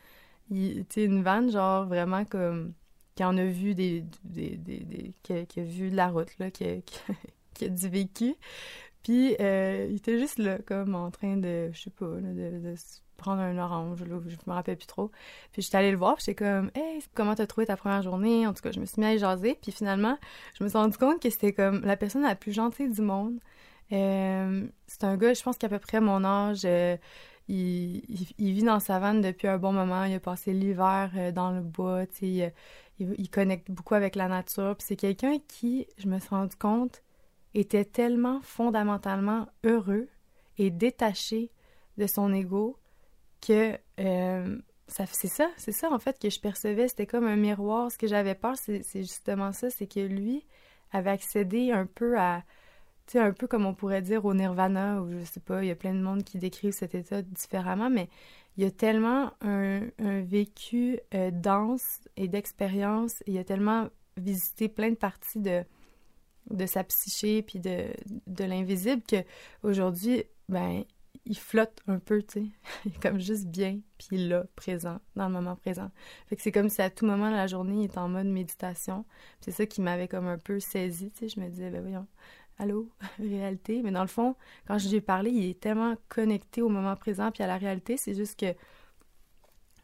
Sais, 0.89 1.05
une 1.05 1.23
vanne, 1.23 1.51
genre, 1.51 1.85
vraiment 1.85 2.25
comme... 2.25 2.73
qui 3.15 3.23
en 3.23 3.37
a 3.37 3.45
vu 3.45 3.75
des... 3.75 4.05
des, 4.23 4.57
des, 4.57 5.13
qui, 5.23 5.33
a, 5.33 5.63
vu 5.63 5.91
de 5.91 5.95
la 5.95 6.09
route, 6.09 6.37
là, 6.39 6.51
qui 6.51 6.65
a, 6.65 6.75
qui 7.53 7.65
a 7.65 7.69
du 7.69 7.89
vécu. 7.89 8.35
Puis 9.03 9.35
euh, 9.39 9.87
il 9.89 9.97
était 9.97 10.19
juste 10.19 10.37
là, 10.37 10.59
comme 10.59 10.95
en 10.95 11.09
train 11.11 11.37
de, 11.37 11.71
je 11.73 11.81
sais 11.81 11.89
pas, 11.89 12.05
de, 12.05 12.75
prendre 13.21 13.41
un 13.41 13.57
orange, 13.57 13.99
je 13.99 14.35
me 14.47 14.53
rappelle 14.53 14.77
plus 14.77 14.87
trop. 14.87 15.11
Puis 15.53 15.61
j'étais 15.61 15.77
allée 15.77 15.91
le 15.91 15.97
voir, 15.97 16.15
puis 16.15 16.25
j'étais 16.25 16.43
comme, 16.43 16.71
hey, 16.75 17.01
comment 17.13 17.35
t'as 17.35 17.47
trouvé 17.47 17.67
ta 17.67 17.77
première 17.77 18.01
journée? 18.01 18.45
En 18.47 18.53
tout 18.53 18.61
cas, 18.61 18.71
je 18.71 18.79
me 18.79 18.85
suis 18.85 18.99
mis 18.99 19.07
à 19.07 19.17
jaser, 19.17 19.57
puis 19.61 19.71
finalement, 19.71 20.17
je 20.57 20.63
me 20.63 20.69
suis 20.69 20.77
rendu 20.77 20.97
compte 20.97 21.21
que 21.21 21.29
c'était 21.29 21.53
comme 21.53 21.81
la 21.81 21.97
personne 21.97 22.23
la 22.23 22.35
plus 22.35 22.51
gentille 22.51 22.89
du 22.89 23.01
monde. 23.01 23.39
Euh, 23.93 24.67
c'est 24.87 25.03
un 25.03 25.17
gars, 25.17 25.33
je 25.33 25.43
pense 25.43 25.57
qu'à 25.57 25.69
peu 25.69 25.79
près 25.79 26.01
mon 26.01 26.23
âge. 26.23 26.61
Euh, 26.65 26.97
il, 27.47 28.03
vit 28.37 28.63
dans 28.63 28.79
sa 28.79 28.99
vanne 28.99 29.21
depuis 29.21 29.47
un 29.47 29.57
bon 29.57 29.73
moment. 29.73 30.05
Il 30.05 30.13
a 30.13 30.19
passé 30.19 30.53
l'hiver 30.53 31.11
euh, 31.15 31.31
dans 31.31 31.51
le 31.51 31.61
bois. 31.61 32.05
Il, 32.21 32.51
il, 32.99 33.29
connecte 33.29 33.69
beaucoup 33.71 33.95
avec 33.95 34.15
la 34.15 34.27
nature. 34.27 34.75
c'est 34.79 34.95
quelqu'un 34.95 35.37
qui, 35.47 35.87
je 35.97 36.07
me 36.07 36.19
suis 36.19 36.29
rendu 36.29 36.55
compte, 36.55 37.01
était 37.53 37.85
tellement 37.85 38.39
fondamentalement 38.41 39.47
heureux 39.63 40.07
et 40.57 40.69
détaché 40.69 41.51
de 41.97 42.07
son 42.07 42.33
ego 42.33 42.77
que 43.45 43.77
ça 44.87 45.05
c'est 45.05 45.27
ça, 45.27 45.49
c'est 45.57 45.71
ça 45.71 45.91
en 45.91 45.99
fait 45.99 46.19
que 46.19 46.29
je 46.29 46.39
percevais. 46.39 46.87
C'était 46.87 47.07
comme 47.07 47.25
un 47.25 47.35
miroir. 47.35 47.91
Ce 47.91 47.97
que 47.97 48.07
j'avais 48.07 48.35
peur, 48.35 48.55
c'est 48.57 48.83
justement 48.95 49.51
ça, 49.51 49.69
c'est 49.69 49.87
que 49.87 49.99
lui 49.99 50.45
avait 50.91 51.11
accédé 51.11 51.71
un 51.71 51.85
peu 51.85 52.17
à 52.17 52.43
c'est 53.07 53.19
un 53.19 53.33
peu 53.33 53.47
comme 53.47 53.65
on 53.65 53.73
pourrait 53.73 54.01
dire 54.01 54.23
au 54.23 54.33
nirvana, 54.33 55.01
ou 55.01 55.11
je 55.19 55.25
sais 55.25 55.41
pas, 55.41 55.63
il 55.63 55.67
y 55.67 55.71
a 55.71 55.75
plein 55.75 55.93
de 55.93 55.99
monde 56.01 56.23
qui 56.23 56.37
décrivent 56.37 56.71
cet 56.71 56.95
état 56.95 57.21
différemment, 57.21 57.89
mais 57.89 58.07
il 58.55 58.63
y 58.63 58.65
a 58.65 58.71
tellement 58.71 59.31
un, 59.41 59.81
vécu 60.21 60.97
euh, 61.13 61.29
dense 61.31 61.99
et 62.15 62.29
d'expérience, 62.29 63.21
il 63.27 63.37
a 63.37 63.43
tellement 63.43 63.89
visité 64.15 64.69
plein 64.69 64.91
de 64.91 64.95
parties 64.95 65.39
de, 65.39 65.63
de 66.51 66.65
sa 66.65 66.83
psyché 66.85 67.41
puis 67.41 67.59
de, 67.59 67.87
de 68.27 68.43
l'invisible 68.45 69.01
que 69.03 69.23
aujourd'hui 69.63 70.23
ben, 70.47 70.83
il 71.25 71.37
flotte 71.37 71.81
un 71.87 71.99
peu, 71.99 72.21
tu 72.23 72.45
sais. 72.45 72.45
il 72.85 72.93
est 72.93 73.01
comme 73.01 73.19
juste 73.19 73.47
bien, 73.47 73.79
puis 73.97 74.27
là, 74.27 74.45
présent, 74.55 74.99
dans 75.15 75.27
le 75.27 75.33
moment 75.33 75.55
présent. 75.55 75.91
Fait 76.27 76.35
que 76.35 76.41
c'est 76.41 76.51
comme 76.51 76.69
si 76.69 76.81
à 76.81 76.89
tout 76.89 77.05
moment 77.05 77.29
de 77.29 77.35
la 77.35 77.47
journée, 77.47 77.83
il 77.83 77.83
est 77.85 77.97
en 77.97 78.09
mode 78.09 78.27
méditation. 78.27 79.05
C'est 79.39 79.51
ça 79.51 79.65
qui 79.65 79.81
m'avait 79.81 80.07
comme 80.07 80.27
un 80.27 80.37
peu 80.37 80.59
saisi, 80.59 81.11
tu 81.11 81.19
sais. 81.19 81.29
Je 81.29 81.39
me 81.39 81.49
disais, 81.49 81.69
ben 81.69 81.81
voyons, 81.81 82.07
allô, 82.57 82.89
réalité. 83.19 83.81
Mais 83.83 83.91
dans 83.91 84.01
le 84.01 84.07
fond, 84.07 84.35
quand 84.67 84.77
je 84.77 84.89
lui 84.89 84.97
ai 84.97 85.01
parlé, 85.01 85.31
il 85.31 85.49
est 85.49 85.59
tellement 85.59 85.95
connecté 86.09 86.61
au 86.61 86.69
moment 86.69 86.95
présent 86.95 87.31
puis 87.31 87.43
à 87.43 87.47
la 87.47 87.57
réalité. 87.57 87.97
C'est 87.97 88.13
juste 88.15 88.39
que, 88.39 88.53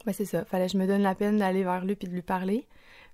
ben 0.06 0.14
c'est 0.14 0.26
ça, 0.26 0.46
fallait 0.46 0.68
que 0.68 0.74
je 0.74 0.78
me 0.78 0.88
donne 0.88 1.02
la 1.02 1.16
peine 1.16 1.38
d'aller 1.38 1.64
vers 1.64 1.86
lui 1.86 1.96
puis 1.96 2.08
de 2.08 2.14
lui 2.14 2.22
parler. 2.22 2.68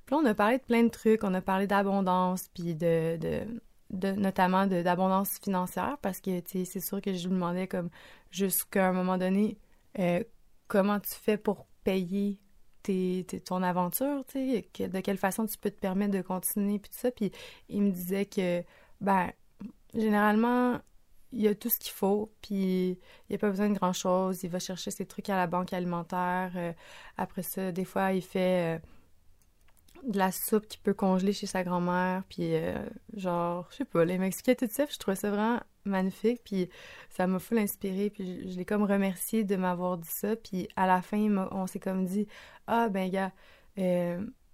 Puis 0.05 0.15
là, 0.15 0.21
on 0.21 0.25
a 0.25 0.33
parlé 0.33 0.57
de 0.57 0.63
plein 0.63 0.83
de 0.83 0.89
trucs. 0.89 1.23
On 1.23 1.33
a 1.33 1.41
parlé 1.41 1.67
d'abondance 1.67 2.49
puis 2.53 2.75
de, 2.75 3.17
de, 3.17 3.45
notamment 3.93 4.67
d'abondance 4.67 5.39
financière 5.39 5.97
parce 6.01 6.19
que, 6.19 6.41
c'est 6.45 6.79
sûr 6.79 7.01
que 7.01 7.13
je 7.13 7.27
lui 7.27 7.35
demandais 7.35 7.67
comme 7.67 7.89
jusqu'à 8.31 8.89
un 8.89 8.93
moment 8.93 9.17
donné, 9.17 9.57
euh, 9.99 10.23
comment 10.67 10.99
tu 10.99 11.11
fais 11.11 11.37
pour 11.37 11.67
payer 11.83 12.39
tes, 12.81 13.25
ton 13.45 13.63
aventure, 13.63 14.25
tu 14.27 14.63
sais, 14.77 14.87
de 14.87 14.99
quelle 14.99 15.17
façon 15.17 15.45
tu 15.45 15.57
peux 15.57 15.71
te 15.71 15.79
permettre 15.79 16.13
de 16.13 16.21
continuer 16.21 16.79
puis 16.79 16.89
tout 16.91 16.97
ça. 16.97 17.11
Puis 17.11 17.31
il 17.69 17.83
me 17.83 17.91
disait 17.91 18.25
que, 18.25 18.63
ben, 19.01 19.31
généralement, 19.93 20.79
il 21.31 21.41
y 21.41 21.47
a 21.47 21.55
tout 21.55 21.69
ce 21.69 21.79
qu'il 21.79 21.91
faut, 21.91 22.31
puis 22.41 22.91
il 22.91 22.97
n'y 23.29 23.35
a 23.35 23.39
pas 23.39 23.49
besoin 23.49 23.69
de 23.69 23.75
grand-chose. 23.77 24.43
Il 24.43 24.49
va 24.49 24.59
chercher 24.59 24.91
ses 24.91 25.05
trucs 25.05 25.29
à 25.29 25.35
la 25.35 25.47
banque 25.47 25.73
alimentaire. 25.73 26.51
Euh, 26.55 26.73
après 27.17 27.43
ça, 27.43 27.71
des 27.71 27.85
fois, 27.85 28.13
il 28.13 28.21
fait 28.21 28.77
euh, 28.77 28.79
de 30.03 30.17
la 30.17 30.31
soupe 30.31 30.67
qu'il 30.67 30.81
peut 30.81 30.93
congeler 30.93 31.33
chez 31.33 31.47
sa 31.47 31.63
grand-mère, 31.63 32.23
puis 32.29 32.55
euh, 32.55 32.77
genre, 33.15 33.67
je 33.71 33.77
sais 33.77 33.85
pas, 33.85 34.05
les 34.05 34.17
m'expliquait 34.17 34.55
tout 34.55 34.67
ça, 34.69 34.85
je 34.89 34.97
trouvais 34.97 35.15
ça 35.15 35.29
vraiment 35.29 35.59
magnifique, 35.85 36.41
puis 36.43 36.69
ça 37.09 37.27
m'a 37.27 37.39
full 37.39 37.57
inspiré, 37.57 38.09
puis 38.09 38.49
je, 38.49 38.57
l'ai 38.57 38.65
comme 38.65 38.83
remercié 38.83 39.43
de 39.43 39.55
m'avoir 39.55 39.97
dit 39.97 40.09
ça, 40.11 40.35
puis 40.35 40.67
à 40.75 40.87
la 40.87 41.01
fin, 41.01 41.19
on 41.51 41.67
s'est 41.67 41.79
comme 41.79 42.05
dit 42.05 42.27
«Ah, 42.67 42.89
ben 42.89 43.09
gars, 43.09 43.31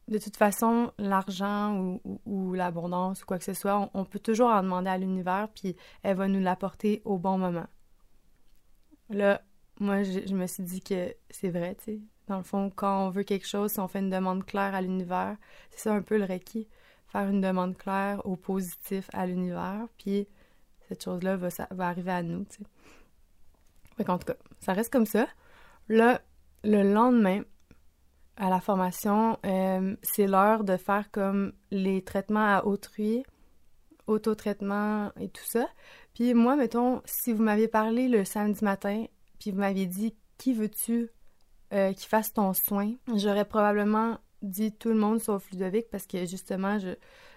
de 0.09 0.17
toute 0.17 0.37
façon, 0.37 0.91
l'argent 0.97 1.99
ou, 2.25 2.53
l'abondance 2.53 3.21
ou 3.21 3.25
quoi 3.25 3.37
que 3.37 3.43
ce 3.43 3.53
soit, 3.53 3.89
on, 3.93 4.05
peut 4.05 4.19
toujours 4.19 4.49
en 4.49 4.63
demander 4.63 4.89
à 4.89 4.97
l'univers, 4.97 5.49
puis 5.53 5.75
elle 6.03 6.17
va 6.17 6.27
nous 6.27 6.39
l'apporter 6.39 7.01
au 7.05 7.19
bon 7.19 7.37
moment. 7.37 7.67
Là, 9.09 9.41
moi, 9.79 10.03
je, 10.03 10.33
me 10.33 10.47
suis 10.47 10.63
dit 10.63 10.81
que 10.81 11.15
c'est 11.29 11.49
vrai, 11.49 11.75
tu 11.75 11.83
sais. 11.83 11.99
Dans 12.29 12.37
le 12.37 12.43
fond, 12.43 12.71
quand 12.73 13.07
on 13.07 13.09
veut 13.09 13.23
quelque 13.23 13.47
chose, 13.47 13.71
si 13.71 13.79
on 13.79 13.87
fait 13.87 13.99
une 13.99 14.11
demande 14.11 14.45
claire 14.45 14.75
à 14.75 14.81
l'univers, 14.81 15.35
c'est 15.71 15.79
ça 15.79 15.93
un 15.93 16.03
peu 16.03 16.15
le 16.15 16.25
Reiki. 16.25 16.67
Faire 17.07 17.27
une 17.27 17.41
demande 17.41 17.75
claire 17.75 18.23
au 18.23 18.35
positif 18.35 19.09
à 19.13 19.25
l'univers, 19.25 19.87
puis 19.97 20.27
cette 20.87 21.03
chose-là 21.03 21.37
va, 21.37 21.87
arriver 21.87 22.11
à 22.11 22.21
nous, 22.21 22.45
tu. 22.45 22.61
Fait 23.97 24.07
en 24.07 24.19
tout 24.19 24.27
cas, 24.27 24.35
ça 24.59 24.73
reste 24.73 24.93
comme 24.93 25.07
ça. 25.07 25.27
Là, 25.87 26.21
le 26.63 26.83
lendemain, 26.93 27.41
à 28.37 28.51
la 28.51 28.61
formation, 28.61 29.39
euh, 29.47 29.95
c'est 30.03 30.27
l'heure 30.27 30.63
de 30.63 30.77
faire 30.77 31.09
comme 31.09 31.53
les 31.71 32.03
traitements 32.03 32.57
à 32.57 32.63
autrui, 32.63 33.23
autotraitement 34.05 35.11
et 35.19 35.29
tout 35.29 35.45
ça. 35.45 35.67
Puis 36.13 36.35
moi, 36.35 36.55
mettons, 36.55 37.01
si 37.05 37.33
vous 37.33 37.41
m'aviez 37.41 37.67
parlé 37.67 38.07
le 38.07 38.23
samedi 38.23 38.63
matin, 38.63 39.05
puis 39.39 39.49
vous 39.49 39.57
m'aviez 39.57 39.87
dit 39.87 40.13
qui 40.37 40.53
veux-tu 40.53 41.09
euh, 41.73 41.93
qui 41.93 42.07
fasse 42.07 42.33
ton 42.33 42.53
soin, 42.53 42.93
j'aurais 43.15 43.45
probablement 43.45 44.17
dit 44.41 44.71
tout 44.71 44.89
le 44.89 44.95
monde 44.95 45.19
sauf 45.19 45.49
Ludovic 45.51 45.89
parce 45.89 46.07
que 46.07 46.25
justement, 46.25 46.79
je, 46.79 46.89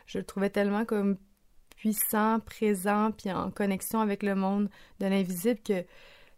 je 0.07 0.19
le 0.19 0.25
trouvais 0.25 0.51
tellement 0.51 0.85
comme 0.85 1.19
puissant, 1.77 2.39
présent, 2.41 3.11
puis 3.11 3.33
en 3.33 3.51
connexion 3.51 4.01
avec 4.01 4.23
le 4.23 4.35
monde 4.35 4.69
de 5.01 5.07
l'invisible 5.07 5.61
que 5.61 5.85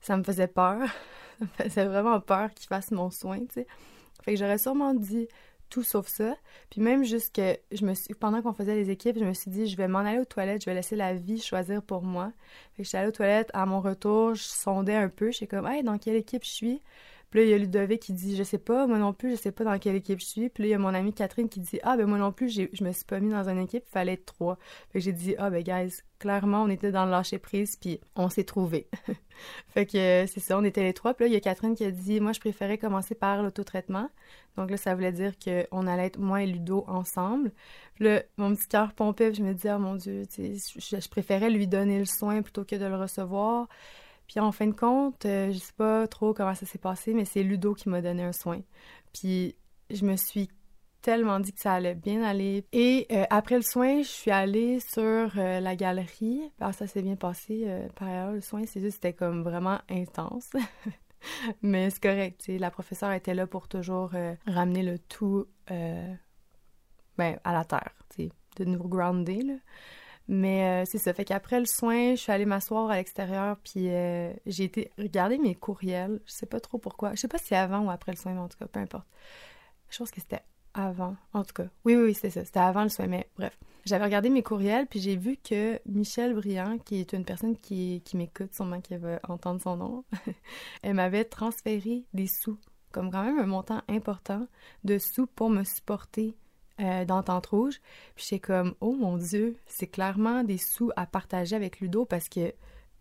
ça 0.01 0.17
me 0.17 0.23
faisait 0.23 0.49
peur. 0.49 0.89
ça 1.39 1.45
me 1.45 1.69
faisait 1.69 1.85
vraiment 1.85 2.21
peur 2.21 2.53
qu'il 2.55 2.67
fasse 2.67 2.91
mon 2.91 3.11
soin. 3.11 3.41
Fait 3.53 3.67
que 4.33 4.37
j'aurais 4.37 4.59
sûrement 4.59 4.95
dit 4.95 5.29
tout 5.71 5.83
sauf 5.83 6.07
ça. 6.09 6.37
Puis 6.71 6.81
même 6.81 7.05
juste 7.05 7.35
que 7.35 7.59
je 7.73 7.85
me 7.85 7.95
suis, 7.95 8.15
pendant 8.15 8.43
qu'on 8.43 8.53
faisait 8.53 8.75
les 8.75 8.91
équipes, 8.91 9.19
je 9.19 9.25
me 9.25 9.35
suis 9.35 9.51
dit, 9.51 9.67
je 9.67 9.77
vais 9.77 9.89
m'en 9.89 9.99
aller 9.99 10.19
aux 10.19 10.25
toilettes, 10.25 10.63
je 10.63 10.71
vais 10.71 10.75
laisser 10.75 10.97
la 10.97 11.15
vie 11.15 11.41
choisir 11.41 11.83
pour 11.83 12.03
moi. 12.03 12.33
Fait 12.75 12.83
que 12.83 12.85
j'étais 12.85 12.99
allée 12.99 13.09
aux 13.09 13.13
toilettes, 13.13 13.51
à 13.55 13.67
mon 13.67 13.81
retour, 13.81 14.35
je 14.35 14.45
sondais 14.45 14.95
un 14.95 15.09
peu, 15.09 15.31
j'étais 15.31 15.47
comme, 15.47 15.67
hey, 15.67 15.83
dans 15.83 15.99
quelle 15.99 16.17
équipe 16.17 16.45
je 16.45 16.51
suis? 16.51 16.83
Puis 17.35 17.41
là, 17.41 17.49
il 17.49 17.51
y 17.51 17.55
a 17.55 17.59
Ludovic 17.59 18.01
qui 18.01 18.13
dit, 18.13 18.37
je 18.37 18.45
sais 18.45 18.59
pas, 18.59 18.87
moi 18.87 18.97
non 18.97 19.13
plus, 19.13 19.33
je 19.33 19.35
sais 19.35 19.51
pas 19.51 19.65
dans 19.65 19.77
quelle 19.81 19.97
équipe 19.97 20.21
je 20.21 20.25
suis. 20.25 20.49
Puis 20.51 20.63
là, 20.63 20.69
il 20.69 20.71
y 20.71 20.75
a 20.75 20.79
mon 20.79 20.95
amie 20.95 21.13
Catherine 21.13 21.49
qui 21.49 21.59
dit, 21.59 21.81
ah, 21.83 21.97
ben 21.97 22.07
moi 22.07 22.17
non 22.17 22.31
plus, 22.31 22.49
je 22.49 22.85
me 22.85 22.93
suis 22.93 23.05
pas 23.05 23.19
mis 23.19 23.33
dans 23.33 23.49
une 23.49 23.59
équipe, 23.59 23.85
fallait 23.89 24.13
être 24.13 24.25
trois. 24.25 24.57
Fait 24.91 25.01
que 25.01 25.05
j'ai 25.05 25.13
dit, 25.13 25.35
ah, 25.39 25.51
ben 25.51 25.61
guys, 25.65 25.97
clairement, 26.21 26.63
on 26.63 26.69
était 26.69 26.93
dans 26.93 27.05
le 27.07 27.11
lâcher 27.11 27.41
prise, 27.41 27.75
puis 27.75 27.99
on 28.15 28.29
s'est 28.29 28.45
trouvés. 28.45 28.87
fait 29.67 29.85
que 29.85 29.99
euh, 29.99 30.27
c'est 30.29 30.39
ça, 30.39 30.57
on 30.57 30.63
était 30.63 30.85
les 30.85 30.93
trois. 30.93 31.13
Puis 31.13 31.25
là, 31.25 31.29
il 31.29 31.33
y 31.33 31.37
a 31.37 31.41
Catherine 31.41 31.75
qui 31.75 31.85
a 31.85 31.91
dit, 31.91 32.21
moi, 32.21 32.31
je 32.31 32.39
préférais 32.39 32.79
commencer 32.79 33.17
par 33.17 33.43
l'autotraitement. 33.43 34.11
Donc 34.57 34.71
là, 34.71 34.77
ça 34.77 34.95
voulait 34.95 35.11
dire 35.11 35.33
qu'on 35.37 35.89
allait 35.89 36.07
être 36.07 36.21
moi 36.21 36.45
et 36.45 36.47
Ludo 36.47 36.85
ensemble. 36.87 37.51
Puis 37.97 38.05
là, 38.05 38.23
mon 38.37 38.55
petit 38.55 38.69
cœur 38.69 38.93
pompait, 38.93 39.31
puis 39.31 39.39
je 39.39 39.43
me 39.43 39.55
dis, 39.55 39.67
oh 39.75 39.81
mon 39.81 39.97
Dieu, 39.97 40.23
je, 40.39 41.01
je 41.01 41.09
préférais 41.09 41.51
lui 41.51 41.67
donner 41.67 41.99
le 41.99 42.05
soin 42.05 42.43
plutôt 42.43 42.65
que 42.65 42.77
de 42.77 42.85
le 42.85 42.95
recevoir. 42.95 43.67
Puis 44.27 44.41
en 44.41 44.53
fin 44.53 44.67
de 44.67 44.73
compte, 44.75 45.27
euh, 45.27 45.53
je 45.53 45.59
sais 45.59 45.73
pas 45.77 46.07
trop 46.07 46.35
comment 46.35 46.55
ça 46.55 46.67
s'est 46.67 46.79
passé, 46.79 47.15
mais 47.15 47.25
c'est 47.25 47.43
Ludo 47.43 47.75
qui 47.75 47.89
m'a 47.89 48.01
donné 48.01 48.23
un 48.23 48.33
soin. 48.33 48.61
Puis 49.13 49.55
je 49.91 50.05
me 50.05 50.17
suis 50.17 50.49
tellement 51.03 51.39
dit 51.41 51.53
que 51.53 51.61
ça 51.61 51.75
allait 51.75 51.95
bien 51.95 52.23
aller. 52.23 52.65
Et 52.73 53.07
euh, 53.11 53.25
après 53.29 53.57
le 53.57 53.63
soin, 53.63 54.03
je 54.03 54.09
suis 54.09 54.31
allée 54.31 54.81
sur 54.81 55.03
euh, 55.03 55.61
la 55.61 55.77
galerie. 55.77 56.41
Alors, 56.59 56.71
ah, 56.71 56.73
ça 56.73 56.87
s'est 56.87 57.03
bien 57.03 57.17
passé. 57.17 57.67
par 57.97 58.09
ailleurs, 58.09 58.33
le 58.33 58.41
soin, 58.41 58.63
c'est 58.67 58.81
juste 58.81 58.95
c'était 58.95 59.13
comme 59.13 59.43
vraiment 59.43 59.79
intense. 59.91 60.51
mais 61.63 61.91
c'est 61.91 62.03
correct, 62.03 62.41
tu 62.45 62.53
sais. 62.53 62.59
La 62.59 62.71
professeure 62.71 63.13
était 63.13 63.35
là 63.35 63.47
pour 63.47 63.69
toujours 63.69 64.13
ramener 64.47 64.83
le 64.83 64.99
tout 64.99 65.47
ben, 65.69 67.39
à 67.45 67.53
la 67.53 67.65
terre, 67.65 67.93
de 68.57 68.65
nous 68.65 68.89
grounder, 68.89 69.43
là. 69.43 69.55
Mais 70.29 70.83
euh, 70.83 70.85
c'est 70.87 70.99
ça. 70.99 71.13
Fait 71.13 71.25
qu'après 71.25 71.61
le 71.61 71.67
soin, 71.67 72.15
je 72.15 72.21
suis 72.21 72.33
allée 72.33 72.47
m'asseoir 72.47 72.91
à 72.91 72.97
l'extérieur, 72.97 73.57
puis 73.59 73.91
euh, 73.91 74.33
j'ai 74.47 74.65
été 74.65 74.91
regarder 74.99 75.39
mes 75.39 75.55
courriels. 75.55 76.21
Je 76.27 76.33
sais 76.33 76.47
pas 76.47 76.61
trop 76.61 76.79
pourquoi. 76.79 77.15
Je 77.15 77.21
sais 77.21 77.29
pas 77.29 77.39
si 77.39 77.49
c'est 77.49 77.57
avant 77.57 77.81
ou 77.81 77.91
après 77.91 78.13
le 78.13 78.17
soin, 78.17 78.33
mais 78.33 78.41
en 78.41 78.49
tout 78.49 78.59
cas, 78.59 78.67
peu 78.67 78.81
importe. 78.81 79.07
Je 79.91 79.99
pense 79.99 80.11
que 80.11 80.21
c'était 80.21 80.43
avant. 80.73 81.17
En 81.33 81.45
tout 81.45 81.53
cas, 81.53 81.67
oui, 81.85 81.95
oui, 81.95 82.05
oui, 82.05 82.15
c'était 82.15 82.31
ça. 82.31 82.45
C'était 82.45 82.61
avant 82.61 82.83
le 82.83 82.89
soin, 82.89 83.07
mais 83.07 83.29
bref. 83.37 83.57
J'avais 83.85 84.05
regardé 84.05 84.31
mes 84.31 84.43
courriels, 84.43 84.87
puis 84.87 84.99
j'ai 84.99 85.17
vu 85.17 85.37
que 85.37 85.79
Michel 85.85 86.35
Briand, 86.35 86.79
qui 86.79 87.01
est 87.01 87.13
une 87.13 87.27
personne 87.27 87.59
qui, 87.59 88.01
qui 88.03 88.17
m'écoute, 88.17 88.55
sûrement 88.55 88.81
qui 88.81 88.97
va 88.97 89.21
entendre 89.29 89.61
son 89.61 89.77
nom, 89.77 90.05
elle 90.83 90.95
m'avait 90.95 91.27
transféré 91.27 92.05
des 92.15 92.27
sous, 92.27 92.59
comme 92.93 93.11
quand 93.11 93.23
même 93.23 93.39
un 93.39 93.47
montant 93.47 93.83
important 93.89 94.49
de 94.85 94.97
sous 94.97 95.27
pour 95.27 95.51
me 95.51 95.65
supporter 95.65 96.35
euh, 96.81 97.05
d'entente 97.05 97.47
rouge. 97.47 97.81
Puis 98.15 98.27
j'étais 98.29 98.41
comme, 98.41 98.75
oh 98.81 98.93
mon 98.93 99.17
Dieu, 99.17 99.57
c'est 99.67 99.87
clairement 99.87 100.45
des 100.45 100.59
sous 100.59 100.91
à 100.97 101.07
partager 101.07 101.55
avec 101.57 101.81
Ludo 101.81 102.05
parce 102.05 102.29
que 102.29 102.53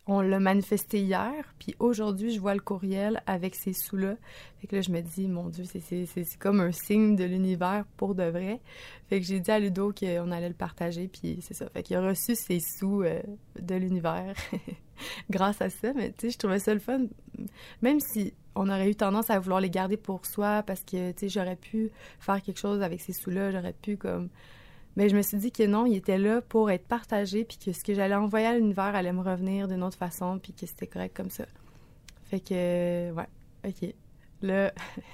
on 0.06 0.20
l'a 0.20 0.40
manifesté 0.40 1.00
hier, 1.00 1.56
puis 1.60 1.76
aujourd'hui, 1.80 2.32
je 2.32 2.40
vois 2.40 2.54
le 2.54 2.60
courriel 2.60 3.24
avec 3.26 3.56
ces 3.56 3.72
sous-là. 3.72 4.16
Fait 4.60 4.68
que 4.68 4.76
là, 4.76 4.82
je 4.82 4.92
me 4.92 5.02
dis, 5.02 5.28
mon 5.28 5.48
Dieu, 5.48 5.64
c'est 5.66 6.38
comme 6.40 6.60
un 6.60 6.74
signe 6.74 7.16
de 7.16 7.24
l'univers 7.24 7.86
pour 7.96 8.14
de 8.14 8.24
vrai. 8.24 8.60
Fait 9.08 9.22
que 9.22 9.26
j'ai 9.26 9.40
dit 9.40 9.50
à 9.50 9.60
Ludo 9.60 9.94
qu'on 9.94 10.32
allait 10.32 10.50
le 10.50 10.56
partager, 10.56 11.08
puis 11.08 11.40
c'est 11.42 11.54
ça. 11.54 11.70
Fait 11.70 11.84
qu'il 11.84 11.96
a 11.96 12.02
reçu 12.02 12.36
ses 12.36 12.60
sous 12.60 13.04
euh, 13.04 13.22
de 13.60 13.76
l'univers 13.76 14.36
grâce 15.30 15.62
à 15.62 15.70
ça. 15.70 15.94
Mais 15.94 16.12
tu 16.12 16.28
sais, 16.28 16.32
je 16.32 16.38
trouvais 16.38 16.60
ça 16.60 16.74
le 16.74 16.82
fun. 16.82 17.06
Même 17.82 18.02
si 18.02 18.34
on 18.56 18.70
aurait 18.70 18.90
eu 18.90 18.96
tendance 18.96 19.30
à 19.30 19.40
vouloir 19.40 19.62
les 19.62 19.70
garder 19.70 19.98
pour 19.98 20.26
soi, 20.26 20.64
parce 20.64 20.84
que, 20.84 21.12
tu 21.12 21.20
sais, 21.20 21.30
j'aurais 21.30 21.56
pu 21.56 21.92
faire 22.20 22.42
quelque 22.42 22.60
chose 22.60 22.82
avec 22.82 23.02
ces 23.02 23.14
sous-là, 23.14 23.52
j'aurais 23.52 23.74
pu 23.74 23.98
comme 23.98 24.30
mais 24.96 25.10
je 25.10 25.16
me 25.16 25.22
suis 25.22 25.38
dit 25.38 25.52
que 25.52 25.64
non, 25.64 25.86
il 25.86 25.96
était 25.96 26.18
là 26.18 26.42
pour 26.42 26.70
être 26.70 26.86
partagé, 26.88 27.44
puis 27.44 27.58
que 27.58 27.72
ce 27.72 27.84
que 27.84 27.94
j'allais 27.94 28.16
envoyer 28.16 28.46
à 28.46 28.56
l'univers 28.56 28.96
allait 28.96 29.14
me 29.14 29.22
revenir 29.22 29.68
d'une 29.68 29.84
autre 29.84 29.98
façon, 29.98 30.40
puis 30.42 30.54
que 30.54 30.66
c'était 30.66 30.88
correct 30.88 31.16
comme 31.16 31.32
ça. 31.32 31.46
Fait 32.26 32.40
que, 32.40 33.12
ouais, 33.12 33.28
ok. 33.66 33.94
Là, 34.44 34.74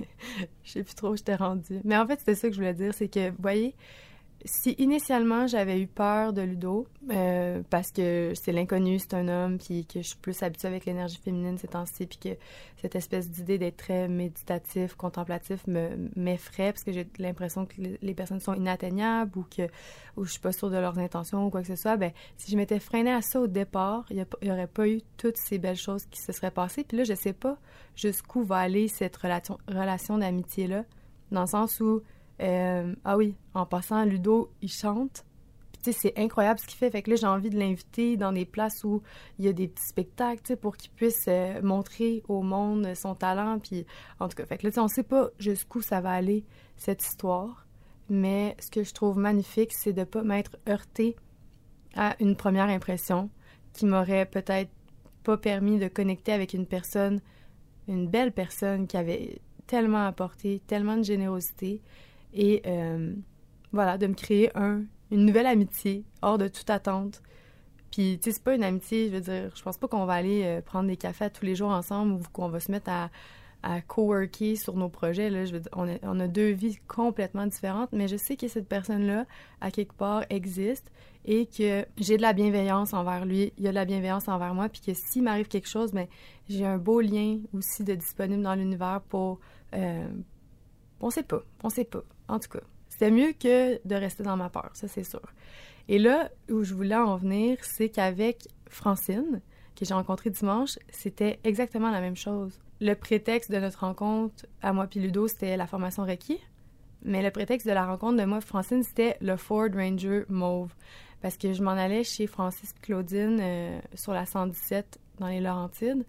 je 0.63 0.71
sais 0.71 0.83
plus 0.83 0.95
trop 0.95 1.09
où 1.09 1.17
je 1.17 1.23
t'ai 1.23 1.35
rendu. 1.35 1.79
Mais 1.85 1.95
en 1.97 2.05
fait, 2.05 2.19
c'était 2.19 2.35
ça 2.35 2.49
que 2.49 2.53
je 2.53 2.59
voulais 2.59 2.73
dire, 2.73 2.93
c'est 2.93 3.07
que, 3.07 3.29
vous 3.29 3.37
voyez, 3.39 3.73
si 4.45 4.71
initialement 4.77 5.47
j'avais 5.47 5.79
eu 5.81 5.87
peur 5.87 6.31
de 6.33 6.41
Ludo, 6.41 6.87
euh, 7.11 7.61
parce 7.69 7.91
que 7.91 8.31
c'est 8.35 8.51
l'inconnu, 8.51 8.99
c'est 8.99 9.13
un 9.13 9.27
homme, 9.27 9.57
puis 9.57 9.85
que 9.85 10.01
je 10.01 10.07
suis 10.07 10.17
plus 10.17 10.41
habituée 10.43 10.67
avec 10.69 10.85
l'énergie 10.85 11.17
féminine 11.17 11.57
ces 11.57 11.67
temps-ci, 11.67 12.05
puis 12.05 12.17
que 12.17 12.29
cette 12.81 12.95
espèce 12.95 13.29
d'idée 13.29 13.57
d'être 13.57 13.77
très 13.77 14.07
méditatif, 14.07 14.95
contemplatif 14.95 15.65
me 15.67 15.89
m'effraie, 16.15 16.71
parce 16.71 16.83
que 16.83 16.91
j'ai 16.91 17.07
l'impression 17.17 17.65
que 17.65 17.75
les 18.01 18.13
personnes 18.13 18.39
sont 18.39 18.53
inatteignables 18.53 19.37
ou 19.37 19.43
que 19.43 19.67
ou 20.15 20.25
je 20.25 20.31
suis 20.31 20.39
pas 20.39 20.51
sûre 20.51 20.69
de 20.69 20.77
leurs 20.77 20.99
intentions 20.99 21.45
ou 21.45 21.49
quoi 21.49 21.61
que 21.61 21.67
ce 21.67 21.75
soit, 21.75 21.97
ben 21.97 22.11
si 22.37 22.51
je 22.51 22.57
m'étais 22.57 22.79
freinée 22.79 23.13
à 23.13 23.21
ça 23.21 23.39
au 23.39 23.47
départ, 23.47 24.05
il 24.09 24.25
n'y 24.41 24.51
aurait 24.51 24.67
pas 24.67 24.87
eu 24.87 25.01
toutes 25.17 25.37
ces 25.37 25.57
belles 25.57 25.77
choses 25.77 26.05
qui 26.05 26.19
se 26.21 26.31
seraient 26.31 26.51
passées. 26.51 26.83
Puis 26.83 26.97
là, 26.97 27.03
je 27.03 27.13
sais 27.13 27.33
pas 27.33 27.57
jusqu'où 27.95 28.43
va 28.43 28.57
aller 28.57 28.87
cette 28.87 29.15
relation, 29.17 29.57
relation 29.67 30.17
d'amitié-là, 30.17 30.83
dans 31.31 31.41
le 31.41 31.47
sens 31.47 31.79
où 31.79 32.01
euh, 32.41 32.95
ah 33.03 33.17
oui, 33.17 33.35
en 33.53 33.65
passant, 33.65 34.05
Ludo, 34.05 34.51
il 34.61 34.71
chante. 34.71 35.25
c'est 35.81 36.17
incroyable 36.17 36.59
ce 36.59 36.67
qu'il 36.67 36.77
fait. 36.77 37.01
Que 37.01 37.09
là, 37.09 37.15
j'ai 37.15 37.27
envie 37.27 37.49
de 37.49 37.57
l'inviter 37.57 38.17
dans 38.17 38.31
des 38.31 38.45
places 38.45 38.83
où 38.83 39.01
il 39.37 39.45
y 39.45 39.47
a 39.47 39.53
des 39.53 39.67
petits 39.67 39.87
spectacles, 39.87 40.55
pour 40.57 40.77
qu'il 40.77 40.91
puisse 40.91 41.25
euh, 41.27 41.61
montrer 41.61 42.23
au 42.27 42.41
monde 42.41 42.93
son 42.95 43.15
talent. 43.15 43.59
Puis, 43.59 43.85
en 44.19 44.27
tout 44.27 44.35
cas, 44.35 44.45
fait 44.45 44.57
que 44.57 44.67
là, 44.67 44.83
on 44.83 44.87
sait 44.87 45.03
pas 45.03 45.29
jusqu'où 45.39 45.81
ça 45.81 46.01
va 46.01 46.11
aller, 46.11 46.45
cette 46.77 47.03
histoire. 47.03 47.65
Mais 48.09 48.55
ce 48.59 48.71
que 48.71 48.83
je 48.83 48.93
trouve 48.93 49.17
magnifique, 49.17 49.73
c'est 49.73 49.93
de 49.93 50.03
pas 50.03 50.23
m'être 50.23 50.57
heurté 50.67 51.15
à 51.95 52.15
une 52.19 52.35
première 52.35 52.69
impression 52.69 53.29
qui 53.73 53.85
m'aurait 53.85 54.25
peut-être 54.25 54.71
pas 55.23 55.37
permis 55.37 55.77
de 55.77 55.87
connecter 55.87 56.31
avec 56.31 56.53
une 56.53 56.65
personne, 56.65 57.21
une 57.87 58.07
belle 58.07 58.31
personne 58.31 58.87
qui 58.87 58.97
avait 58.97 59.41
tellement 59.67 60.05
apporté, 60.07 60.61
tellement 60.65 60.97
de 60.97 61.03
générosité 61.03 61.81
et 62.33 62.61
euh, 62.65 63.13
voilà, 63.71 63.97
de 63.97 64.07
me 64.07 64.13
créer 64.13 64.49
un, 64.57 64.83
une 65.11 65.25
nouvelle 65.25 65.47
amitié 65.47 66.03
hors 66.21 66.37
de 66.37 66.47
toute 66.47 66.69
attente. 66.69 67.21
Puis, 67.91 68.19
tu 68.21 68.25
sais, 68.29 68.35
c'est 68.35 68.43
pas 68.43 68.53
une 68.53 68.63
amitié, 68.63 69.09
je 69.09 69.15
veux 69.15 69.21
dire, 69.21 69.51
je 69.55 69.63
pense 69.63 69.77
pas 69.77 69.87
qu'on 69.87 70.05
va 70.05 70.13
aller 70.13 70.43
euh, 70.43 70.61
prendre 70.61 70.87
des 70.87 70.97
cafés 70.97 71.29
tous 71.31 71.45
les 71.45 71.55
jours 71.55 71.71
ensemble 71.71 72.13
ou 72.13 72.21
qu'on 72.31 72.47
va 72.47 72.59
se 72.59 72.71
mettre 72.71 72.91
à, 72.91 73.09
à 73.63 73.81
co-worker 73.81 74.55
sur 74.55 74.75
nos 74.75 74.89
projets. 74.89 75.31
Là. 75.31 75.45
On, 75.73 75.87
a, 75.89 75.95
on 76.03 76.19
a 76.19 76.27
deux 76.27 76.51
vies 76.51 76.77
complètement 76.87 77.47
différentes, 77.47 77.89
mais 77.91 78.07
je 78.07 78.15
sais 78.15 78.35
que 78.37 78.47
cette 78.47 78.67
personne-là, 78.67 79.25
à 79.59 79.71
quelque 79.71 79.95
part, 79.95 80.23
existe 80.29 80.91
et 81.25 81.47
que 81.47 81.83
j'ai 81.97 82.17
de 82.17 82.21
la 82.21 82.33
bienveillance 82.33 82.93
envers 82.93 83.25
lui, 83.25 83.53
il 83.57 83.63
y 83.63 83.67
a 83.67 83.71
de 83.71 83.75
la 83.75 83.85
bienveillance 83.85 84.27
envers 84.27 84.53
moi, 84.53 84.69
puis 84.69 84.81
que 84.81 84.93
s'il 84.93 85.23
m'arrive 85.23 85.47
quelque 85.47 85.67
chose, 85.67 85.91
ben 85.91 86.07
j'ai 86.47 86.65
un 86.65 86.77
beau 86.77 87.01
lien 87.01 87.39
aussi 87.53 87.83
de 87.83 87.95
disponible 87.95 88.43
dans 88.43 88.55
l'univers 88.55 89.01
pour... 89.09 89.39
Euh, 89.73 90.07
on 90.99 91.09
sait 91.09 91.23
pas, 91.23 91.41
on 91.63 91.69
sait 91.69 91.85
pas. 91.85 92.03
En 92.27 92.39
tout 92.39 92.49
cas, 92.49 92.61
c'était 92.89 93.11
mieux 93.11 93.33
que 93.33 93.85
de 93.87 93.95
rester 93.95 94.23
dans 94.23 94.37
ma 94.37 94.49
peur, 94.49 94.69
ça 94.73 94.87
c'est 94.87 95.03
sûr. 95.03 95.21
Et 95.87 95.97
là 95.97 96.29
où 96.49 96.63
je 96.63 96.73
voulais 96.73 96.95
en 96.95 97.17
venir, 97.17 97.57
c'est 97.63 97.89
qu'avec 97.89 98.47
Francine, 98.69 99.41
que 99.75 99.85
j'ai 99.85 99.93
rencontrée 99.93 100.29
dimanche, 100.29 100.77
c'était 100.89 101.39
exactement 101.43 101.89
la 101.89 102.01
même 102.01 102.15
chose. 102.15 102.59
Le 102.81 102.93
prétexte 102.93 103.51
de 103.51 103.57
notre 103.57 103.79
rencontre 103.79 104.45
à 104.61 104.73
moi 104.73 104.87
puis 104.87 104.99
Ludo, 104.99 105.27
c'était 105.27 105.57
la 105.57 105.67
formation 105.67 106.03
Reiki. 106.03 106.39
Mais 107.03 107.23
le 107.23 107.31
prétexte 107.31 107.65
de 107.65 107.71
la 107.71 107.85
rencontre 107.85 108.17
de 108.17 108.25
moi 108.25 108.39
et 108.39 108.41
Francine, 108.41 108.83
c'était 108.83 109.17
le 109.21 109.37
Ford 109.37 109.69
Ranger 109.73 110.23
Mauve. 110.27 110.73
Parce 111.21 111.37
que 111.37 111.53
je 111.53 111.63
m'en 111.63 111.71
allais 111.71 112.03
chez 112.03 112.27
Francis 112.27 112.73
Claudine 112.81 113.39
euh, 113.41 113.79
sur 113.93 114.13
la 114.13 114.25
117 114.25 114.99
dans 115.19 115.27
les 115.27 115.39
Laurentides 115.39 116.05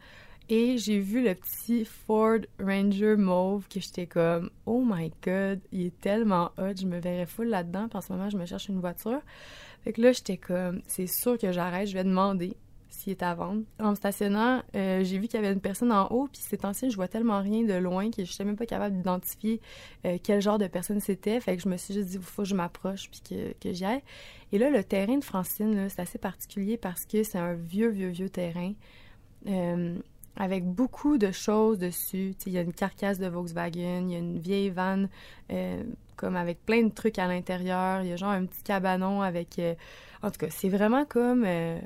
et 0.50 0.78
j'ai 0.78 0.98
vu 0.98 1.22
le 1.22 1.34
petit 1.36 1.84
Ford 1.84 2.40
Ranger 2.58 3.14
mauve 3.16 3.68
que 3.68 3.78
j'étais 3.80 4.06
comme 4.06 4.50
oh 4.66 4.82
my 4.84 5.12
god, 5.24 5.60
il 5.70 5.86
est 5.86 6.00
tellement 6.00 6.50
hot, 6.58 6.74
je 6.76 6.86
me 6.86 6.98
verrais 6.98 7.26
full 7.26 7.46
là-dedans. 7.46 7.88
Puis 7.88 7.96
en 7.96 8.00
ce 8.00 8.12
moment, 8.12 8.28
je 8.28 8.36
me 8.36 8.44
cherche 8.44 8.68
une 8.68 8.80
voiture. 8.80 9.20
Fait 9.84 9.92
que 9.92 10.02
là, 10.02 10.10
j'étais 10.10 10.36
comme 10.36 10.82
c'est 10.88 11.06
sûr 11.06 11.38
que 11.38 11.52
j'arrête, 11.52 11.88
je 11.88 11.94
vais 11.94 12.02
demander 12.02 12.56
s'il 12.88 13.12
est 13.12 13.22
à 13.22 13.32
vendre. 13.34 13.62
En 13.78 13.90
me 13.90 13.94
stationnant, 13.94 14.62
euh, 14.74 15.04
j'ai 15.04 15.18
vu 15.18 15.28
qu'il 15.28 15.40
y 15.40 15.44
avait 15.44 15.52
une 15.52 15.60
personne 15.60 15.92
en 15.92 16.08
haut, 16.08 16.28
puis 16.30 16.42
c'est 16.44 16.64
ancien, 16.64 16.88
je 16.88 16.96
vois 16.96 17.06
tellement 17.06 17.40
rien 17.40 17.62
de 17.62 17.74
loin 17.74 18.10
que 18.10 18.24
je 18.24 18.32
n'étais 18.32 18.44
même 18.44 18.56
pas 18.56 18.66
capable 18.66 18.96
d'identifier 18.96 19.60
euh, 20.04 20.18
quel 20.20 20.42
genre 20.42 20.58
de 20.58 20.66
personne 20.66 20.98
c'était. 20.98 21.38
Fait 21.40 21.56
que 21.56 21.62
je 21.62 21.68
me 21.68 21.76
suis 21.76 21.94
juste 21.94 22.08
dit, 22.08 22.16
il 22.16 22.22
faut 22.22 22.42
que 22.42 22.48
je 22.48 22.56
m'approche 22.56 23.08
puis 23.08 23.20
que, 23.20 23.52
que 23.60 23.72
j'y 23.72 23.84
aille. 23.84 24.02
Et 24.50 24.58
là, 24.58 24.68
le 24.68 24.82
terrain 24.82 25.16
de 25.16 25.24
Francine, 25.24 25.88
c'est 25.88 26.02
assez 26.02 26.18
particulier 26.18 26.76
parce 26.76 27.06
que 27.06 27.22
c'est 27.22 27.38
un 27.38 27.54
vieux, 27.54 27.88
vieux, 27.88 28.08
vieux 28.08 28.28
terrain. 28.28 28.72
Euh, 29.46 29.96
avec 30.40 30.64
beaucoup 30.64 31.18
de 31.18 31.32
choses 31.32 31.78
dessus. 31.78 32.34
Il 32.46 32.52
y 32.52 32.56
a 32.56 32.62
une 32.62 32.72
carcasse 32.72 33.18
de 33.18 33.26
Volkswagen, 33.26 34.06
il 34.08 34.12
y 34.12 34.14
a 34.14 34.18
une 34.18 34.38
vieille 34.38 34.70
vanne 34.70 35.10
euh, 35.52 35.84
comme 36.16 36.34
avec 36.34 36.64
plein 36.64 36.82
de 36.82 36.88
trucs 36.88 37.18
à 37.18 37.26
l'intérieur. 37.28 38.00
Il 38.00 38.08
y 38.08 38.12
a 38.12 38.16
genre 38.16 38.30
un 38.30 38.46
petit 38.46 38.62
cabanon 38.62 39.20
avec... 39.20 39.58
Euh, 39.58 39.74
en 40.22 40.30
tout 40.30 40.38
cas, 40.38 40.46
c'est 40.48 40.70
vraiment 40.70 41.04
comme, 41.04 41.44
euh, 41.46 41.78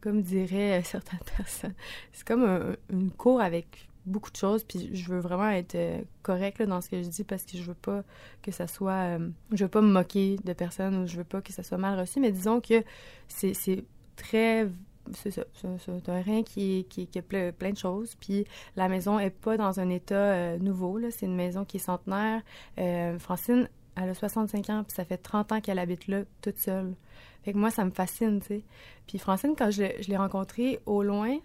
comme 0.00 0.22
diraient 0.22 0.80
certaines 0.84 1.20
personnes, 1.36 1.74
c'est 2.12 2.26
comme 2.26 2.76
une 2.88 3.10
cour 3.10 3.42
avec 3.42 3.90
beaucoup 4.06 4.30
de 4.30 4.36
choses. 4.36 4.64
Puis 4.64 4.88
je 4.94 5.12
veux 5.12 5.20
vraiment 5.20 5.50
être 5.50 5.76
correcte 6.22 6.62
dans 6.62 6.80
ce 6.80 6.88
que 6.88 7.02
je 7.02 7.08
dis 7.08 7.24
parce 7.24 7.42
que 7.42 7.58
je 7.58 7.62
veux 7.62 7.74
pas 7.74 8.04
que 8.40 8.52
ça 8.52 8.66
soit... 8.66 9.18
je 9.52 9.64
veux 9.64 9.70
pas 9.70 9.82
me 9.82 9.92
moquer 9.92 10.38
de 10.42 10.54
personne 10.54 11.02
ou 11.02 11.06
je 11.06 11.18
veux 11.18 11.24
pas 11.24 11.42
que 11.42 11.52
ça 11.52 11.62
soit 11.62 11.76
mal 11.76 12.00
reçu. 12.00 12.20
Mais 12.20 12.32
disons 12.32 12.62
que 12.62 12.82
c'est 13.28 13.84
très 14.16 14.66
c'est 15.14 15.30
ça. 15.30 15.44
C'est 15.54 16.08
un 16.08 16.20
rien 16.20 16.42
qui, 16.42 16.86
qui, 16.88 17.06
qui 17.06 17.18
a 17.18 17.22
plein, 17.22 17.70
de 17.70 17.76
choses. 17.76 18.14
Puis 18.16 18.44
la 18.76 18.88
maison 18.88 19.18
est 19.18 19.30
pas 19.30 19.56
dans 19.56 19.80
un 19.80 19.88
état 19.90 20.14
euh, 20.14 20.58
nouveau. 20.58 20.98
C'est 21.10 21.26
une 21.26 21.36
maison 21.36 21.64
qui 21.64 21.76
est 21.76 21.80
centenaire. 21.80 22.42
Euh, 22.78 23.18
Francine, 23.18 23.68
elle 23.96 24.10
a 24.10 24.14
65 24.14 24.70
ans, 24.70 24.84
puis 24.84 24.94
ça 24.94 25.04
fait 25.04 25.18
30 25.18 25.52
ans 25.52 25.60
qu'elle 25.60 25.78
habite 25.78 26.06
là, 26.08 26.22
toute 26.42 26.58
seule. 26.58 26.94
Fait 27.42 27.52
que 27.52 27.58
moi, 27.58 27.70
ça 27.70 27.84
me 27.84 27.90
fascine, 27.90 28.40
tu 28.40 28.46
sais. 28.46 28.62
Puis 29.06 29.18
Francine, 29.18 29.54
quand 29.56 29.70
je, 29.70 29.84
l'ai 30.08 30.16
rencontrée 30.16 30.80
au 30.86 31.02
loin, 31.02 31.36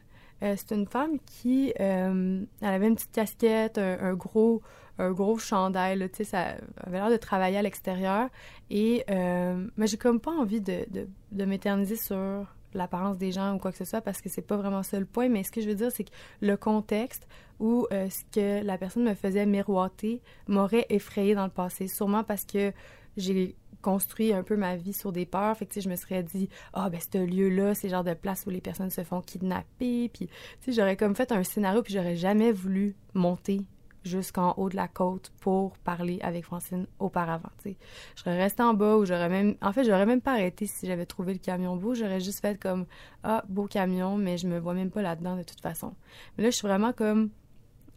euh, 0.44 0.56
c'est 0.58 0.76
une 0.76 0.88
femme 0.88 1.20
qui... 1.26 1.74
elle 1.78 2.48
avait 2.62 2.88
une 2.88 2.96
petite 2.96 3.12
casquette, 3.12 3.78
un, 3.78 4.14
gros 4.14 4.62
un 5.00 5.12
gros 5.12 5.40
chandail, 5.40 6.08
tu 6.10 6.18
sais, 6.18 6.24
ça 6.24 6.56
avait 6.78 7.00
l'air 7.00 7.10
de 7.10 7.18
travailler 7.18 7.58
à 7.58 7.62
l'extérieur. 7.64 8.30
Et 8.70 9.04
mais 9.10 9.88
j'ai 9.88 9.98
comme 9.98 10.20
pas 10.20 10.32
envie 10.32 10.62
de, 10.62 10.86
de, 10.92 11.08
de 11.32 11.46
m'éterniser 11.46 11.96
sur 11.96 12.46
l'apparence 12.78 13.18
des 13.18 13.32
gens 13.32 13.56
ou 13.56 13.58
quoi 13.58 13.72
que 13.72 13.78
ce 13.78 13.86
soit 13.86 14.02
parce 14.02 14.22
que 14.22 14.30
c'est 14.30 14.42
pas 14.42 14.58
vraiment 14.58 14.84
ça 14.84 15.00
le 15.00 15.06
point. 15.06 15.30
Mais 15.30 15.44
ce 15.44 15.52
que 15.52 15.62
je 15.62 15.68
veux 15.68 15.76
dire, 15.76 15.92
c'est 15.92 16.04
que 16.06 16.12
le 16.42 16.58
contexte 16.58 17.28
ou 17.60 17.88
euh, 17.92 18.10
ce 18.10 18.24
que 18.32 18.66
la 18.66 18.78
personne 18.78 19.04
me 19.04 19.14
faisait 19.14 19.46
miroiter 19.46 20.22
m'aurait 20.48 20.86
effrayé 20.90 21.36
dans 21.36 21.46
le 21.46 21.52
passé. 21.52 21.88
Sûrement 21.88 22.24
parce 22.24 22.46
que 22.46 22.74
j'ai 23.18 23.56
construit 23.82 24.34
un 24.34 24.42
peu 24.42 24.56
ma 24.56 24.76
vie 24.76 24.94
sur 24.94 25.12
des 25.12 25.26
peurs. 25.28 25.56
Fait 25.56 25.68
que, 25.68 25.80
je 25.80 25.90
me 25.90 25.96
serais 25.96 26.24
dit, 26.24 26.50
ah, 26.74 26.90
ben, 26.90 27.00
ce 27.00 27.18
lieu-là, 27.18 27.76
c'est 27.76 27.90
genre 27.90 28.04
de 28.04 28.14
place 28.14 28.46
où 28.48 28.50
les 28.50 28.62
personnes 28.62 28.90
se 28.90 29.04
font 29.04 29.22
kidnapper. 29.22 30.10
Puis, 30.10 30.28
tu 30.28 30.32
sais, 30.62 30.72
j'aurais 30.72 30.98
comme 30.98 31.16
fait 31.16 31.32
un 31.32 31.44
scénario, 31.44 31.84
puis 31.84 31.94
j'aurais 31.94 32.16
jamais 32.16 32.52
voulu 32.52 32.96
monter 33.14 33.62
jusqu'en 34.04 34.54
haut 34.58 34.70
de 34.70 34.76
la 34.76 34.88
côte 34.88 35.32
pour 35.40 35.78
parler 35.80 36.20
avec 36.22 36.46
Francine 36.46 36.88
auparavant. 37.00 37.50
sais. 37.64 37.78
Je 38.16 38.22
serais 38.22 38.38
restée 38.38 38.64
en 38.64 38.74
bas 38.74 38.98
ou 38.98 39.06
j'aurais 39.06 39.30
même... 39.30 39.56
En 39.62 39.72
fait, 39.72 39.84
j'aurais 39.84 40.06
même 40.06 40.22
pas 40.22 40.34
arrêté 40.34 40.66
si 40.66 40.88
j'avais 40.88 41.06
trouvé 41.06 41.34
le 41.34 41.40
camion 41.40 41.76
beau. 41.78 41.94
J'aurais 41.96 42.20
juste 42.20 42.42
fait 42.42 42.60
comme 42.60 42.86
«Ah, 43.24 43.44
beau 43.48 43.66
camion, 43.66 44.18
mais 44.18 44.38
je 44.38 44.48
me 44.48 44.60
vois 44.60 44.74
même 44.74 44.92
pas 44.92 45.02
là-dedans 45.02 45.38
de 45.38 45.44
toute 45.44 45.62
façon.» 45.62 45.94
Mais 46.38 46.44
là, 46.44 46.50
je 46.50 46.56
suis 46.56 46.68
vraiment 46.68 46.94
comme... 46.94 47.30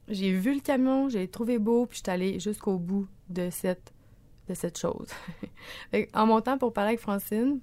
J'ai 0.08 0.32
vu 0.32 0.54
le 0.54 0.60
camion, 0.60 1.08
j'ai 1.08 1.26
trouvé 1.26 1.58
beau, 1.58 1.86
puis 1.86 1.98
je 1.98 2.02
suis 2.04 2.12
allée 2.12 2.38
jusqu'au 2.38 2.78
bout 2.78 3.08
de 3.28 3.50
cette, 3.50 3.92
de 4.48 4.54
cette 4.54 4.78
chose. 4.78 5.08
en 6.14 6.26
montant 6.26 6.58
pour 6.58 6.72
parler 6.72 6.90
avec 6.90 7.00
Francine, 7.00 7.58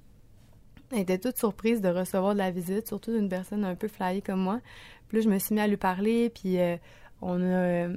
elle 0.91 0.99
était 0.99 1.17
toute 1.17 1.37
surprise 1.37 1.79
de 1.79 1.87
recevoir 1.87 2.33
de 2.33 2.39
la 2.39 2.51
visite, 2.51 2.87
surtout 2.87 3.13
d'une 3.13 3.29
personne 3.29 3.63
un 3.63 3.75
peu 3.75 3.87
flyée 3.87 4.21
comme 4.21 4.41
moi. 4.41 4.59
Puis 5.07 5.17
là, 5.17 5.23
je 5.23 5.29
me 5.29 5.39
suis 5.39 5.55
mis 5.55 5.61
à 5.61 5.67
lui 5.67 5.77
parler, 5.77 6.29
puis 6.29 6.59
euh, 6.59 6.75
on 7.21 7.41
a... 7.41 7.87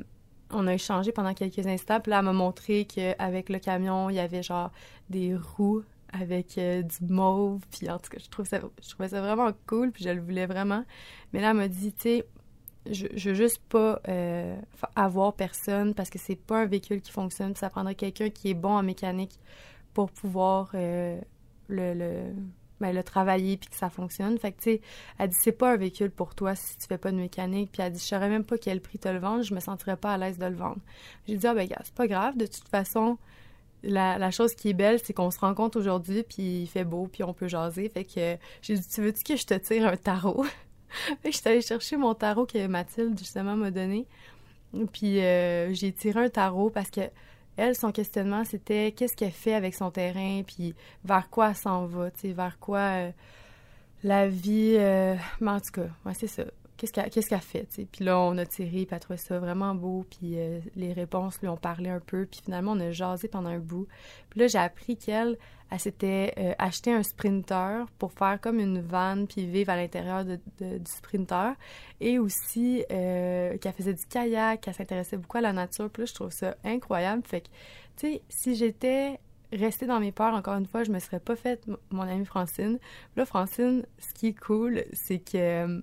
On 0.51 0.67
a 0.67 0.75
échangé 0.75 1.13
pendant 1.13 1.35
quelques 1.35 1.67
instants. 1.67 2.01
Puis 2.01 2.11
là, 2.11 2.21
elle 2.21 2.25
m'a 2.25 2.33
montré 2.33 2.85
qu'avec 2.85 3.49
le 3.49 3.59
camion, 3.59 4.11
il 4.11 4.17
y 4.17 4.21
avait 4.21 4.43
genre 4.43 4.71
des 5.11 5.35
roues 5.35 5.83
avec 6.13 6.59
euh, 6.59 6.83
du 6.83 7.13
mauve. 7.13 7.63
Puis 7.71 7.91
en 7.91 7.99
tout 7.99 8.11
cas, 8.11 8.19
je, 8.23 8.29
trouvais 8.29 9.09
ça 9.09 9.21
vraiment 9.21 9.51
cool, 9.67 9.93
puis 9.93 10.05
je 10.05 10.11
le 10.11 10.21
voulais 10.21 10.47
vraiment. 10.47 10.85
Mais 11.33 11.41
là, 11.41 11.51
elle 11.51 11.57
m'a 11.57 11.69
dit, 11.69 11.93
tu 11.93 12.03
sais, 12.03 12.27
je, 12.91 13.07
je 13.15 13.31
veux 13.31 13.35
juste 13.35 13.61
pas 13.69 14.01
euh, 14.09 14.57
avoir 14.95 15.35
personne 15.35 15.95
parce 15.95 16.11
que 16.11 16.19
c'est 16.19 16.37
pas 16.37 16.61
un 16.61 16.67
véhicule 16.67 17.01
qui 17.01 17.13
fonctionne. 17.13 17.55
ça 17.55 17.71
prendrait 17.71 17.95
quelqu'un 17.95 18.31
qui 18.31 18.51
est 18.51 18.55
bon 18.55 18.77
en 18.77 18.83
mécanique 18.83 19.39
pour 19.95 20.11
pouvoir 20.11 20.71
euh, 20.75 21.19
le, 21.69 22.33
ben, 22.81 22.95
le 22.95 23.03
travailler 23.03 23.57
puis 23.57 23.69
que 23.71 23.77
ça 23.77 23.91
fonctionne. 23.91 24.39
Fait 24.39 24.53
que, 24.53 24.59
tu 24.59 24.71
sais, 24.73 24.81
elle 25.19 25.31
dit, 25.31 25.37
c'est 25.41 25.53
pas 25.53 25.73
un 25.73 25.77
véhicule 25.77 26.11
pour 26.11 26.35
toi 26.35 26.55
si 26.55 26.77
tu 26.79 26.87
fais 26.87 26.99
pas 26.99 27.11
de 27.11 27.17
mécanique. 27.17 27.71
Puis 27.73 27.83
elle 27.83 27.93
dit, 27.93 27.99
je 27.99 28.05
saurais 28.05 28.29
même 28.29 28.45
pas 28.45 28.59
quel 28.59 28.81
prix 28.81 28.99
te 28.99 29.09
le 29.09 29.19
vendre, 29.19 29.43
je 29.43 29.55
me 29.55 29.61
sentirais 29.61 29.97
pas 29.97 30.13
à 30.13 30.19
l'aise 30.19 30.39
de 30.39 30.47
le 30.47 30.57
vendre. 30.57 30.81
J'ai 31.27 31.37
dit, 31.37 31.47
ah 31.47 31.55
ben, 31.55 31.69
c'est 31.85 31.95
pas 31.95 32.07
grave, 32.07 32.37
de 32.37 32.47
toute 32.47 32.69
façon, 32.69 33.19
la, 33.83 34.31
chose 34.31 34.55
qui 34.55 34.71
est 34.71 34.75
belle, 34.75 35.01
c'est 35.03 35.13
qu'on 35.13 35.31
se 35.31 35.39
rencontre 35.39 35.79
aujourd'hui, 35.79 36.23
puis 36.23 36.63
il 36.63 36.67
fait 36.67 36.85
beau, 36.85 37.09
puis 37.11 37.23
on 37.23 37.33
peut 37.33 37.49
jaser. 37.49 37.89
Fait 37.89 38.05
que 38.05 38.37
j'ai 38.63 38.75
dit, 38.75 38.89
tu 38.89 39.03
veux-tu 39.03 39.23
que 39.23 39.37
je 39.37 39.47
te 39.47 39.55
tire 39.55 39.87
un 39.87 39.97
tarot? 39.97 40.45
je 41.25 41.31
suis 41.31 41.49
allée 41.49 41.63
chercher 41.63 41.97
mon 41.97 42.15
tarot 42.15 42.47
que 42.47 42.67
Mathilde, 42.67 43.19
justement, 43.19 43.57
m'a 43.57 43.71
donné. 43.71 44.07
Puis 44.93 45.21
euh, 45.21 45.73
j'ai 45.73 45.93
tiré 45.93 46.25
un 46.25 46.29
tarot 46.29 46.71
parce 46.71 46.91
que 46.91 47.03
elle, 47.57 47.75
son 47.75 47.93
questionnement, 47.93 48.45
c'était 48.45 48.93
qu'est-ce 48.93 49.17
qu'elle 49.17 49.31
fait 49.31 49.55
avec 49.55 49.75
son 49.75 49.91
terrain, 49.91 50.43
puis 50.47 50.75
vers 51.05 51.29
quoi 51.31 51.51
elle 51.51 51.57
s'en 51.57 51.87
va, 51.87 52.11
vers 52.23 52.59
quoi 52.59 52.79
euh, 52.79 53.11
la 54.03 54.29
vie... 54.29 54.77
Euh, 54.79 55.15
mais 55.41 55.51
en 55.51 55.61
tout 55.61 55.73
cas, 55.73 56.13
c'est 56.15 56.27
ça 56.27 56.45
qu'est-ce 56.77 56.93
qu'elle 56.93 57.11
qu'est-ce 57.11 57.29
qu'elle 57.29 57.41
fait. 57.41 57.67
Puis 57.91 58.05
là, 58.05 58.19
on 58.19 58.37
a 58.39 58.47
tiré, 58.47 58.71
puis 58.71 58.87
elle 58.91 58.97
a 58.97 59.01
trouvé 59.01 59.17
ça 59.17 59.39
vraiment 59.39 59.75
beau, 59.75 60.05
puis 60.11 60.39
euh, 60.39 60.61
les 60.75 60.93
réponses 60.93 61.41
lui 61.41 61.49
ont 61.49 61.57
parlé 61.57 61.91
un 61.91 62.01
peu, 62.01 62.27
puis 62.27 62.41
finalement, 62.45 62.73
on 62.73 62.81
a 62.81 62.91
jasé 62.91 63.29
pendant 63.29 63.51
un 63.51 63.59
bout. 63.59 63.87
Puis 64.31 64.41
là, 64.41 64.47
j'ai 64.47 64.59
appris 64.59 64.97
qu'elle, 64.97 65.39
elle, 65.71 65.81
s'était 65.81 66.35
euh, 66.39 66.55
acheté 66.59 66.93
un 66.93 67.03
sprinter 67.03 67.87
pour 67.99 68.13
faire 68.13 68.41
comme 68.41 68.61
une 68.61 68.81
vanne, 68.81 69.27
puis 69.27 69.47
vivre 69.47 69.71
à 69.71 69.77
l'intérieur 69.77 70.25
du 70.25 70.39
sprinter, 70.85 71.55
et 72.01 72.19
aussi 72.19 72.85
euh, 72.91 73.57
qu'elle 73.59 73.73
faisait 73.73 73.95
du 73.95 74.07
kayak, 74.07 74.61
qu'elle 74.61 74.75
s'intéressait 74.75 75.17
beaucoup 75.17 75.39
à 75.39 75.43
la 75.43 75.53
nature, 75.53 75.91
puis 75.91 76.03
là, 76.03 76.07
je 76.07 76.15
trouve 76.15 76.31
ça 76.31 76.57
incroyable. 76.65 77.23
Fait 77.25 77.41
que, 77.41 77.49
tu 77.97 78.13
sais, 78.13 78.23
si 78.29 78.55
j'étais 78.55 79.19
restée 79.53 79.87
dans 79.87 80.01
mes 80.01 80.13
peurs, 80.13 80.35
encore 80.35 80.57
une 80.57 80.67
fois, 80.67 80.85
je 80.85 80.91
me 80.91 80.99
serais 80.99 81.21
pas 81.21 81.37
faite 81.37 81.67
mon 81.91 82.03
amie 82.03 82.27
Francine. 82.27 82.79
Là, 83.17 83.25
Francine, 83.25 83.87
ce 83.99 84.13
qui 84.13 84.29
est 84.29 84.39
cool, 84.39 84.85
c'est 84.93 85.21
que 85.21 85.83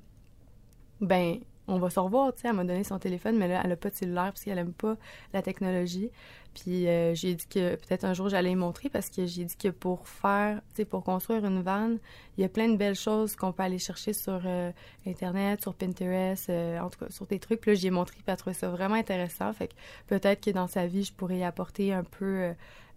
ben 1.04 1.40
on 1.68 1.78
va 1.78 1.90
se 1.90 2.00
revoir, 2.00 2.34
tu 2.34 2.42
sais, 2.42 2.50
elle 2.50 2.56
m'a 2.56 2.66
donné 2.66 2.84
son 2.84 3.00
téléphone, 3.00 3.38
mais 3.38 3.48
là, 3.48 3.62
elle 3.64 3.72
a 3.72 3.76
pas 3.78 3.90
de 3.90 3.96
cellulaire 3.96 4.26
parce 4.34 4.44
qu'elle 4.44 4.58
aime 4.58 4.74
pas 4.74 4.98
la 5.34 5.42
technologie. 5.42 6.10
Puis 6.54 6.88
euh, 6.88 7.16
j'ai 7.16 7.34
dit 7.36 7.48
que 7.48 7.76
peut-être 7.76 8.04
un 8.04 8.14
jour 8.14 8.30
j'allais 8.30 8.52
y 8.52 8.56
montrer 8.56 8.90
parce 8.90 9.10
que 9.10 9.26
j'ai 9.26 9.46
dit 9.46 9.56
que 9.56 9.70
pour 9.70 10.08
faire, 10.08 10.62
tu 10.76 10.86
pour 10.86 11.04
construire 11.04 11.46
une 11.46 11.62
vanne, 11.62 12.00
il 12.38 12.42
y 12.42 12.44
a 12.44 12.50
plein 12.50 12.70
de 12.70 12.76
belles 12.76 12.96
choses 12.96 13.36
qu'on 13.36 13.52
peut 13.52 13.64
aller 13.64 13.80
chercher 13.80 14.14
sur 14.14 14.42
euh, 14.46 14.72
Internet, 15.08 15.62
sur 15.62 15.74
Pinterest, 15.74 16.50
euh, 16.50 16.80
en 16.80 16.90
tout 16.90 17.00
cas 17.00 17.10
sur 17.10 17.26
des 17.26 17.40
trucs. 17.40 17.62
Puis 17.62 17.72
là, 17.72 17.76
j'ai 17.76 17.90
montré, 17.90 18.16
puis 18.18 18.24
elle 18.28 18.38
trouvé 18.38 18.54
ça 18.54 18.70
vraiment 18.70 18.96
intéressant. 18.96 19.52
Fait 19.54 19.70
que 19.70 19.74
peut-être 20.08 20.44
que 20.44 20.52
dans 20.52 20.68
sa 20.68 20.86
vie, 20.86 21.04
je 21.04 21.14
pourrais 21.14 21.40
y 21.40 21.44
apporter 21.44 21.94
un 21.94 22.04
peu, 22.04 22.54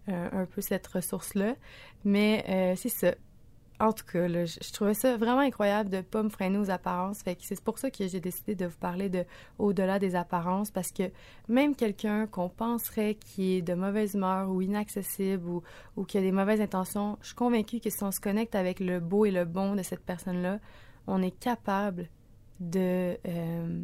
un 0.07 0.45
peu 0.45 0.61
cette 0.61 0.85
ressource-là. 0.87 1.55
Mais 2.05 2.75
c'est 2.77 2.89
ça 2.89 3.13
en 3.79 3.93
tout 3.93 4.05
cas, 4.05 4.27
je, 4.27 4.71
trouvais 4.71 4.95
ça 4.95 5.17
vraiment 5.17 5.41
incroyable 5.41 5.89
de 5.89 5.97
ne 5.97 6.01
pas 6.01 6.23
me 6.23 6.29
freiner 6.29 6.57
aux 6.57 6.71
apparences. 6.71 7.21
Fait 7.21 7.37
c'est 7.39 7.61
pour 7.63 7.77
ça 7.77 7.91
que 7.91 8.07
j'ai 8.07 8.19
décidé 8.19 8.55
de 8.55 8.65
vous 8.65 8.77
parler 8.77 9.07
de 9.07 9.23
au-delà 9.59 9.99
des 9.99 10.15
apparences, 10.15 10.71
parce 10.71 10.91
que 10.91 11.11
même 11.47 11.75
quelqu'un 11.75 12.25
qu'on 12.25 12.49
penserait 12.49 13.15
qui 13.15 13.57
est 13.57 13.61
de 13.61 13.75
mauvaise 13.75 14.15
humeur 14.15 14.49
ou 14.49 14.61
inaccessible 14.61 15.47
ou, 15.47 15.61
ou 15.95 16.05
qui 16.05 16.17
a 16.17 16.21
des 16.21 16.31
mauvaises 16.31 16.61
intentions, 16.61 17.17
je 17.21 17.27
suis 17.27 17.35
convaincue 17.35 17.79
que 17.79 17.91
si 17.91 18.03
on 18.03 18.11
se 18.11 18.19
connecte 18.19 18.55
avec 18.55 18.79
le 18.79 18.99
beau 18.99 19.25
et 19.25 19.31
le 19.31 19.45
bon 19.45 19.75
de 19.75 19.83
cette 19.83 20.03
personne-là, 20.03 20.59
on 21.05 21.21
est 21.21 21.37
capable 21.39 22.09
de, 22.59 23.15
euh, 23.27 23.81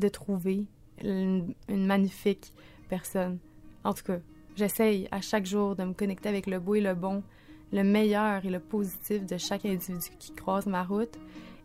de 0.00 0.08
trouver 0.08 0.66
une, 1.00 1.54
une 1.68 1.86
magnifique 1.86 2.52
personne. 2.88 3.38
En 3.84 3.94
tout 3.94 4.02
cas, 4.02 4.18
j'essaye 4.56 5.06
à 5.12 5.20
chaque 5.20 5.46
jour 5.46 5.76
de 5.76 5.84
me 5.84 5.92
connecter 5.92 6.28
avec 6.28 6.48
le 6.48 6.58
beau 6.58 6.74
et 6.74 6.80
le 6.80 6.94
bon 6.94 7.22
le 7.72 7.82
meilleur 7.82 8.44
et 8.44 8.50
le 8.50 8.60
positif 8.60 9.26
de 9.26 9.36
chaque 9.36 9.64
individu 9.64 10.10
qui 10.18 10.32
croise 10.32 10.66
ma 10.66 10.82
route. 10.82 11.18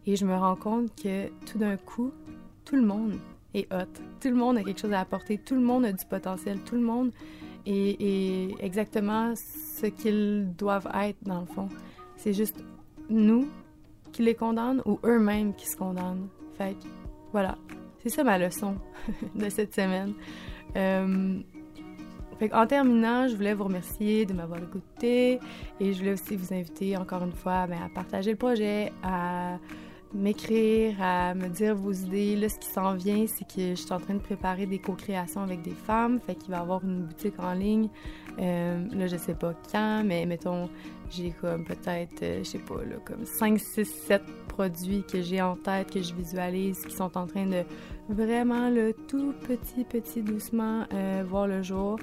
Et 0.05 0.15
je 0.15 0.25
me 0.25 0.35
rends 0.35 0.55
compte 0.55 0.95
que 0.95 1.27
tout 1.45 1.57
d'un 1.57 1.77
coup, 1.77 2.11
tout 2.65 2.75
le 2.75 2.81
monde 2.81 3.19
est 3.53 3.71
hot. 3.71 3.85
Tout 4.19 4.29
le 4.29 4.35
monde 4.35 4.57
a 4.57 4.63
quelque 4.63 4.79
chose 4.79 4.93
à 4.93 4.99
apporter. 5.01 5.37
Tout 5.37 5.55
le 5.55 5.61
monde 5.61 5.85
a 5.85 5.91
du 5.91 6.05
potentiel. 6.05 6.59
Tout 6.61 6.75
le 6.75 6.81
monde 6.81 7.11
est, 7.65 8.55
exactement 8.59 9.33
ce 9.35 9.85
qu'ils 9.87 10.51
doivent 10.57 10.89
être, 10.93 11.17
dans 11.23 11.41
le 11.41 11.45
fond. 11.45 11.69
C'est 12.17 12.33
juste 12.33 12.63
nous 13.09 13.47
qui 14.11 14.23
les 14.23 14.35
condamnent 14.35 14.81
ou 14.85 14.99
eux-mêmes 15.05 15.53
qui 15.53 15.67
se 15.67 15.77
condamnent. 15.77 16.27
Fait 16.57 16.75
voilà. 17.31 17.57
C'est 17.99 18.09
ça 18.09 18.23
ma 18.23 18.37
leçon 18.37 18.75
de 19.35 19.49
cette 19.49 19.75
semaine. 19.75 20.13
Euh, 20.75 21.39
en 22.51 22.67
terminant, 22.67 23.27
je 23.27 23.35
voulais 23.35 23.53
vous 23.53 23.65
remercier 23.65 24.25
de 24.25 24.33
m'avoir 24.33 24.59
écouté 24.59 25.39
et 25.79 25.93
je 25.93 25.99
voulais 25.99 26.13
aussi 26.13 26.35
vous 26.35 26.53
inviter 26.53 26.97
encore 26.97 27.23
une 27.23 27.33
fois 27.33 27.67
ben, 27.67 27.77
à 27.83 27.89
partager 27.89 28.31
le 28.31 28.37
projet, 28.37 28.91
à 29.03 29.57
m'écrire, 30.13 31.01
à 31.01 31.33
me 31.33 31.47
dire 31.47 31.75
vos 31.75 31.91
idées. 31.91 32.35
Là, 32.35 32.49
ce 32.49 32.59
qui 32.59 32.67
s'en 32.67 32.95
vient, 32.95 33.25
c'est 33.27 33.45
que 33.45 33.75
je 33.75 33.81
suis 33.81 33.93
en 33.93 33.99
train 33.99 34.15
de 34.15 34.19
préparer 34.19 34.65
des 34.65 34.79
co-créations 34.79 35.41
avec 35.41 35.61
des 35.61 35.71
femmes. 35.71 36.19
Fait 36.19 36.35
qu'il 36.35 36.51
va 36.51 36.57
y 36.57 36.59
avoir 36.59 36.83
une 36.83 37.03
boutique 37.03 37.39
en 37.39 37.53
ligne. 37.53 37.89
Euh, 38.39 38.85
là, 38.93 39.07
je 39.07 39.17
sais 39.17 39.35
pas 39.35 39.53
quand, 39.71 40.03
mais 40.05 40.25
mettons, 40.25 40.69
j'ai 41.09 41.31
comme 41.31 41.65
peut-être, 41.65 42.23
euh, 42.23 42.39
je 42.39 42.49
sais 42.49 42.59
pas, 42.59 42.77
là, 42.77 42.95
comme 43.05 43.25
5, 43.25 43.59
6, 43.59 43.85
7 43.85 44.21
produits 44.47 45.03
que 45.03 45.21
j'ai 45.21 45.41
en 45.41 45.55
tête, 45.55 45.91
que 45.91 46.01
je 46.01 46.13
visualise, 46.13 46.85
qui 46.85 46.95
sont 46.95 47.17
en 47.17 47.27
train 47.27 47.45
de 47.45 47.63
vraiment, 48.09 48.69
le 48.69 48.93
tout 49.07 49.33
petit, 49.47 49.83
petit, 49.83 50.21
doucement 50.21 50.85
euh, 50.93 51.23
voir 51.27 51.47
le 51.47 51.61
jour. 51.61 51.99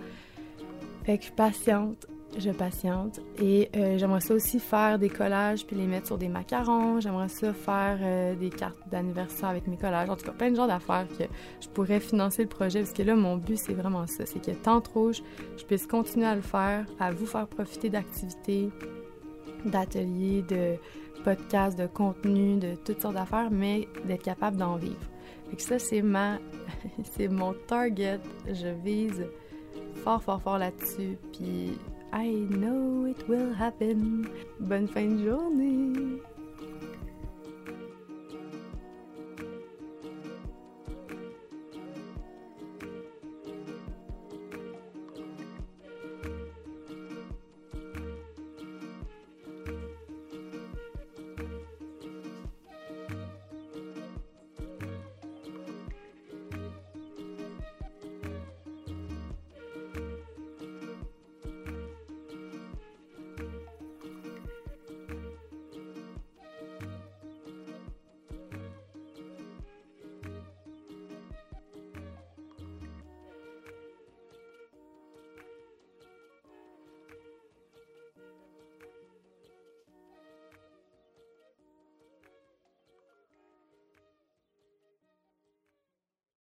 Fait 1.09 1.17
que 1.17 1.25
je 1.25 1.33
patiente, 1.33 2.07
je 2.37 2.51
patiente. 2.51 3.21
Et 3.41 3.71
euh, 3.75 3.97
j'aimerais 3.97 4.21
ça 4.21 4.35
aussi 4.35 4.61
faire 4.61 4.99
des 4.99 5.09
collages 5.09 5.65
puis 5.65 5.75
les 5.75 5.87
mettre 5.87 6.09
sur 6.09 6.19
des 6.19 6.29
macarons. 6.29 7.01
J'aimerais 7.01 7.31
ça 7.31 7.55
faire 7.55 7.99
euh, 8.03 8.35
des 8.35 8.51
cartes 8.51 8.77
d'anniversaire 8.91 9.49
avec 9.49 9.67
mes 9.69 9.79
collages. 9.79 10.11
En 10.11 10.17
tout 10.17 10.27
cas, 10.27 10.33
plein 10.33 10.51
de 10.51 10.57
genres 10.57 10.67
d'affaires 10.67 11.07
que 11.19 11.25
je 11.63 11.69
pourrais 11.69 12.01
financer 12.01 12.43
le 12.43 12.51
projet. 12.51 12.81
Parce 12.81 12.93
que 12.93 13.03
là, 13.03 13.15
mon 13.15 13.39
but, 13.39 13.57
c'est 13.57 13.73
vraiment 13.73 14.07
ça. 14.07 14.27
C'est 14.27 14.45
que 14.45 14.51
tant 14.51 14.83
trop, 14.83 15.11
je, 15.11 15.23
puisse 15.67 15.87
continuer 15.87 16.27
à 16.27 16.35
le 16.35 16.43
faire, 16.43 16.85
à 17.01 17.11
vous 17.11 17.25
faire 17.25 17.47
profiter 17.47 17.89
d'activités, 17.89 18.69
d'ateliers, 19.65 20.43
de 20.43 20.75
podcasts, 21.25 21.79
de 21.79 21.87
contenu, 21.87 22.59
de 22.59 22.75
toutes 22.75 23.01
sortes 23.01 23.15
d'affaires, 23.15 23.49
mais 23.51 23.89
d'être 24.05 24.25
capable 24.25 24.59
d'en 24.59 24.77
vivre. 24.77 25.09
Fait 25.49 25.57
que 25.57 25.63
ça, 25.63 25.79
c'est 25.79 26.03
ma... 26.03 26.37
c'est 27.17 27.29
mon 27.29 27.55
target. 27.67 28.21
Je 28.47 28.69
vise 28.85 29.25
fort, 30.09 30.23
fort, 30.23 30.41
fort 30.41 30.59
là-dessus. 30.59 31.19
Puis, 31.35 31.77
I 32.15 32.47
know 32.49 33.07
it 33.07 33.29
will 33.29 33.53
happen. 33.53 34.27
Bonne 34.59 34.89
fin 34.89 35.05
de 35.05 35.29
journée! 35.29 36.23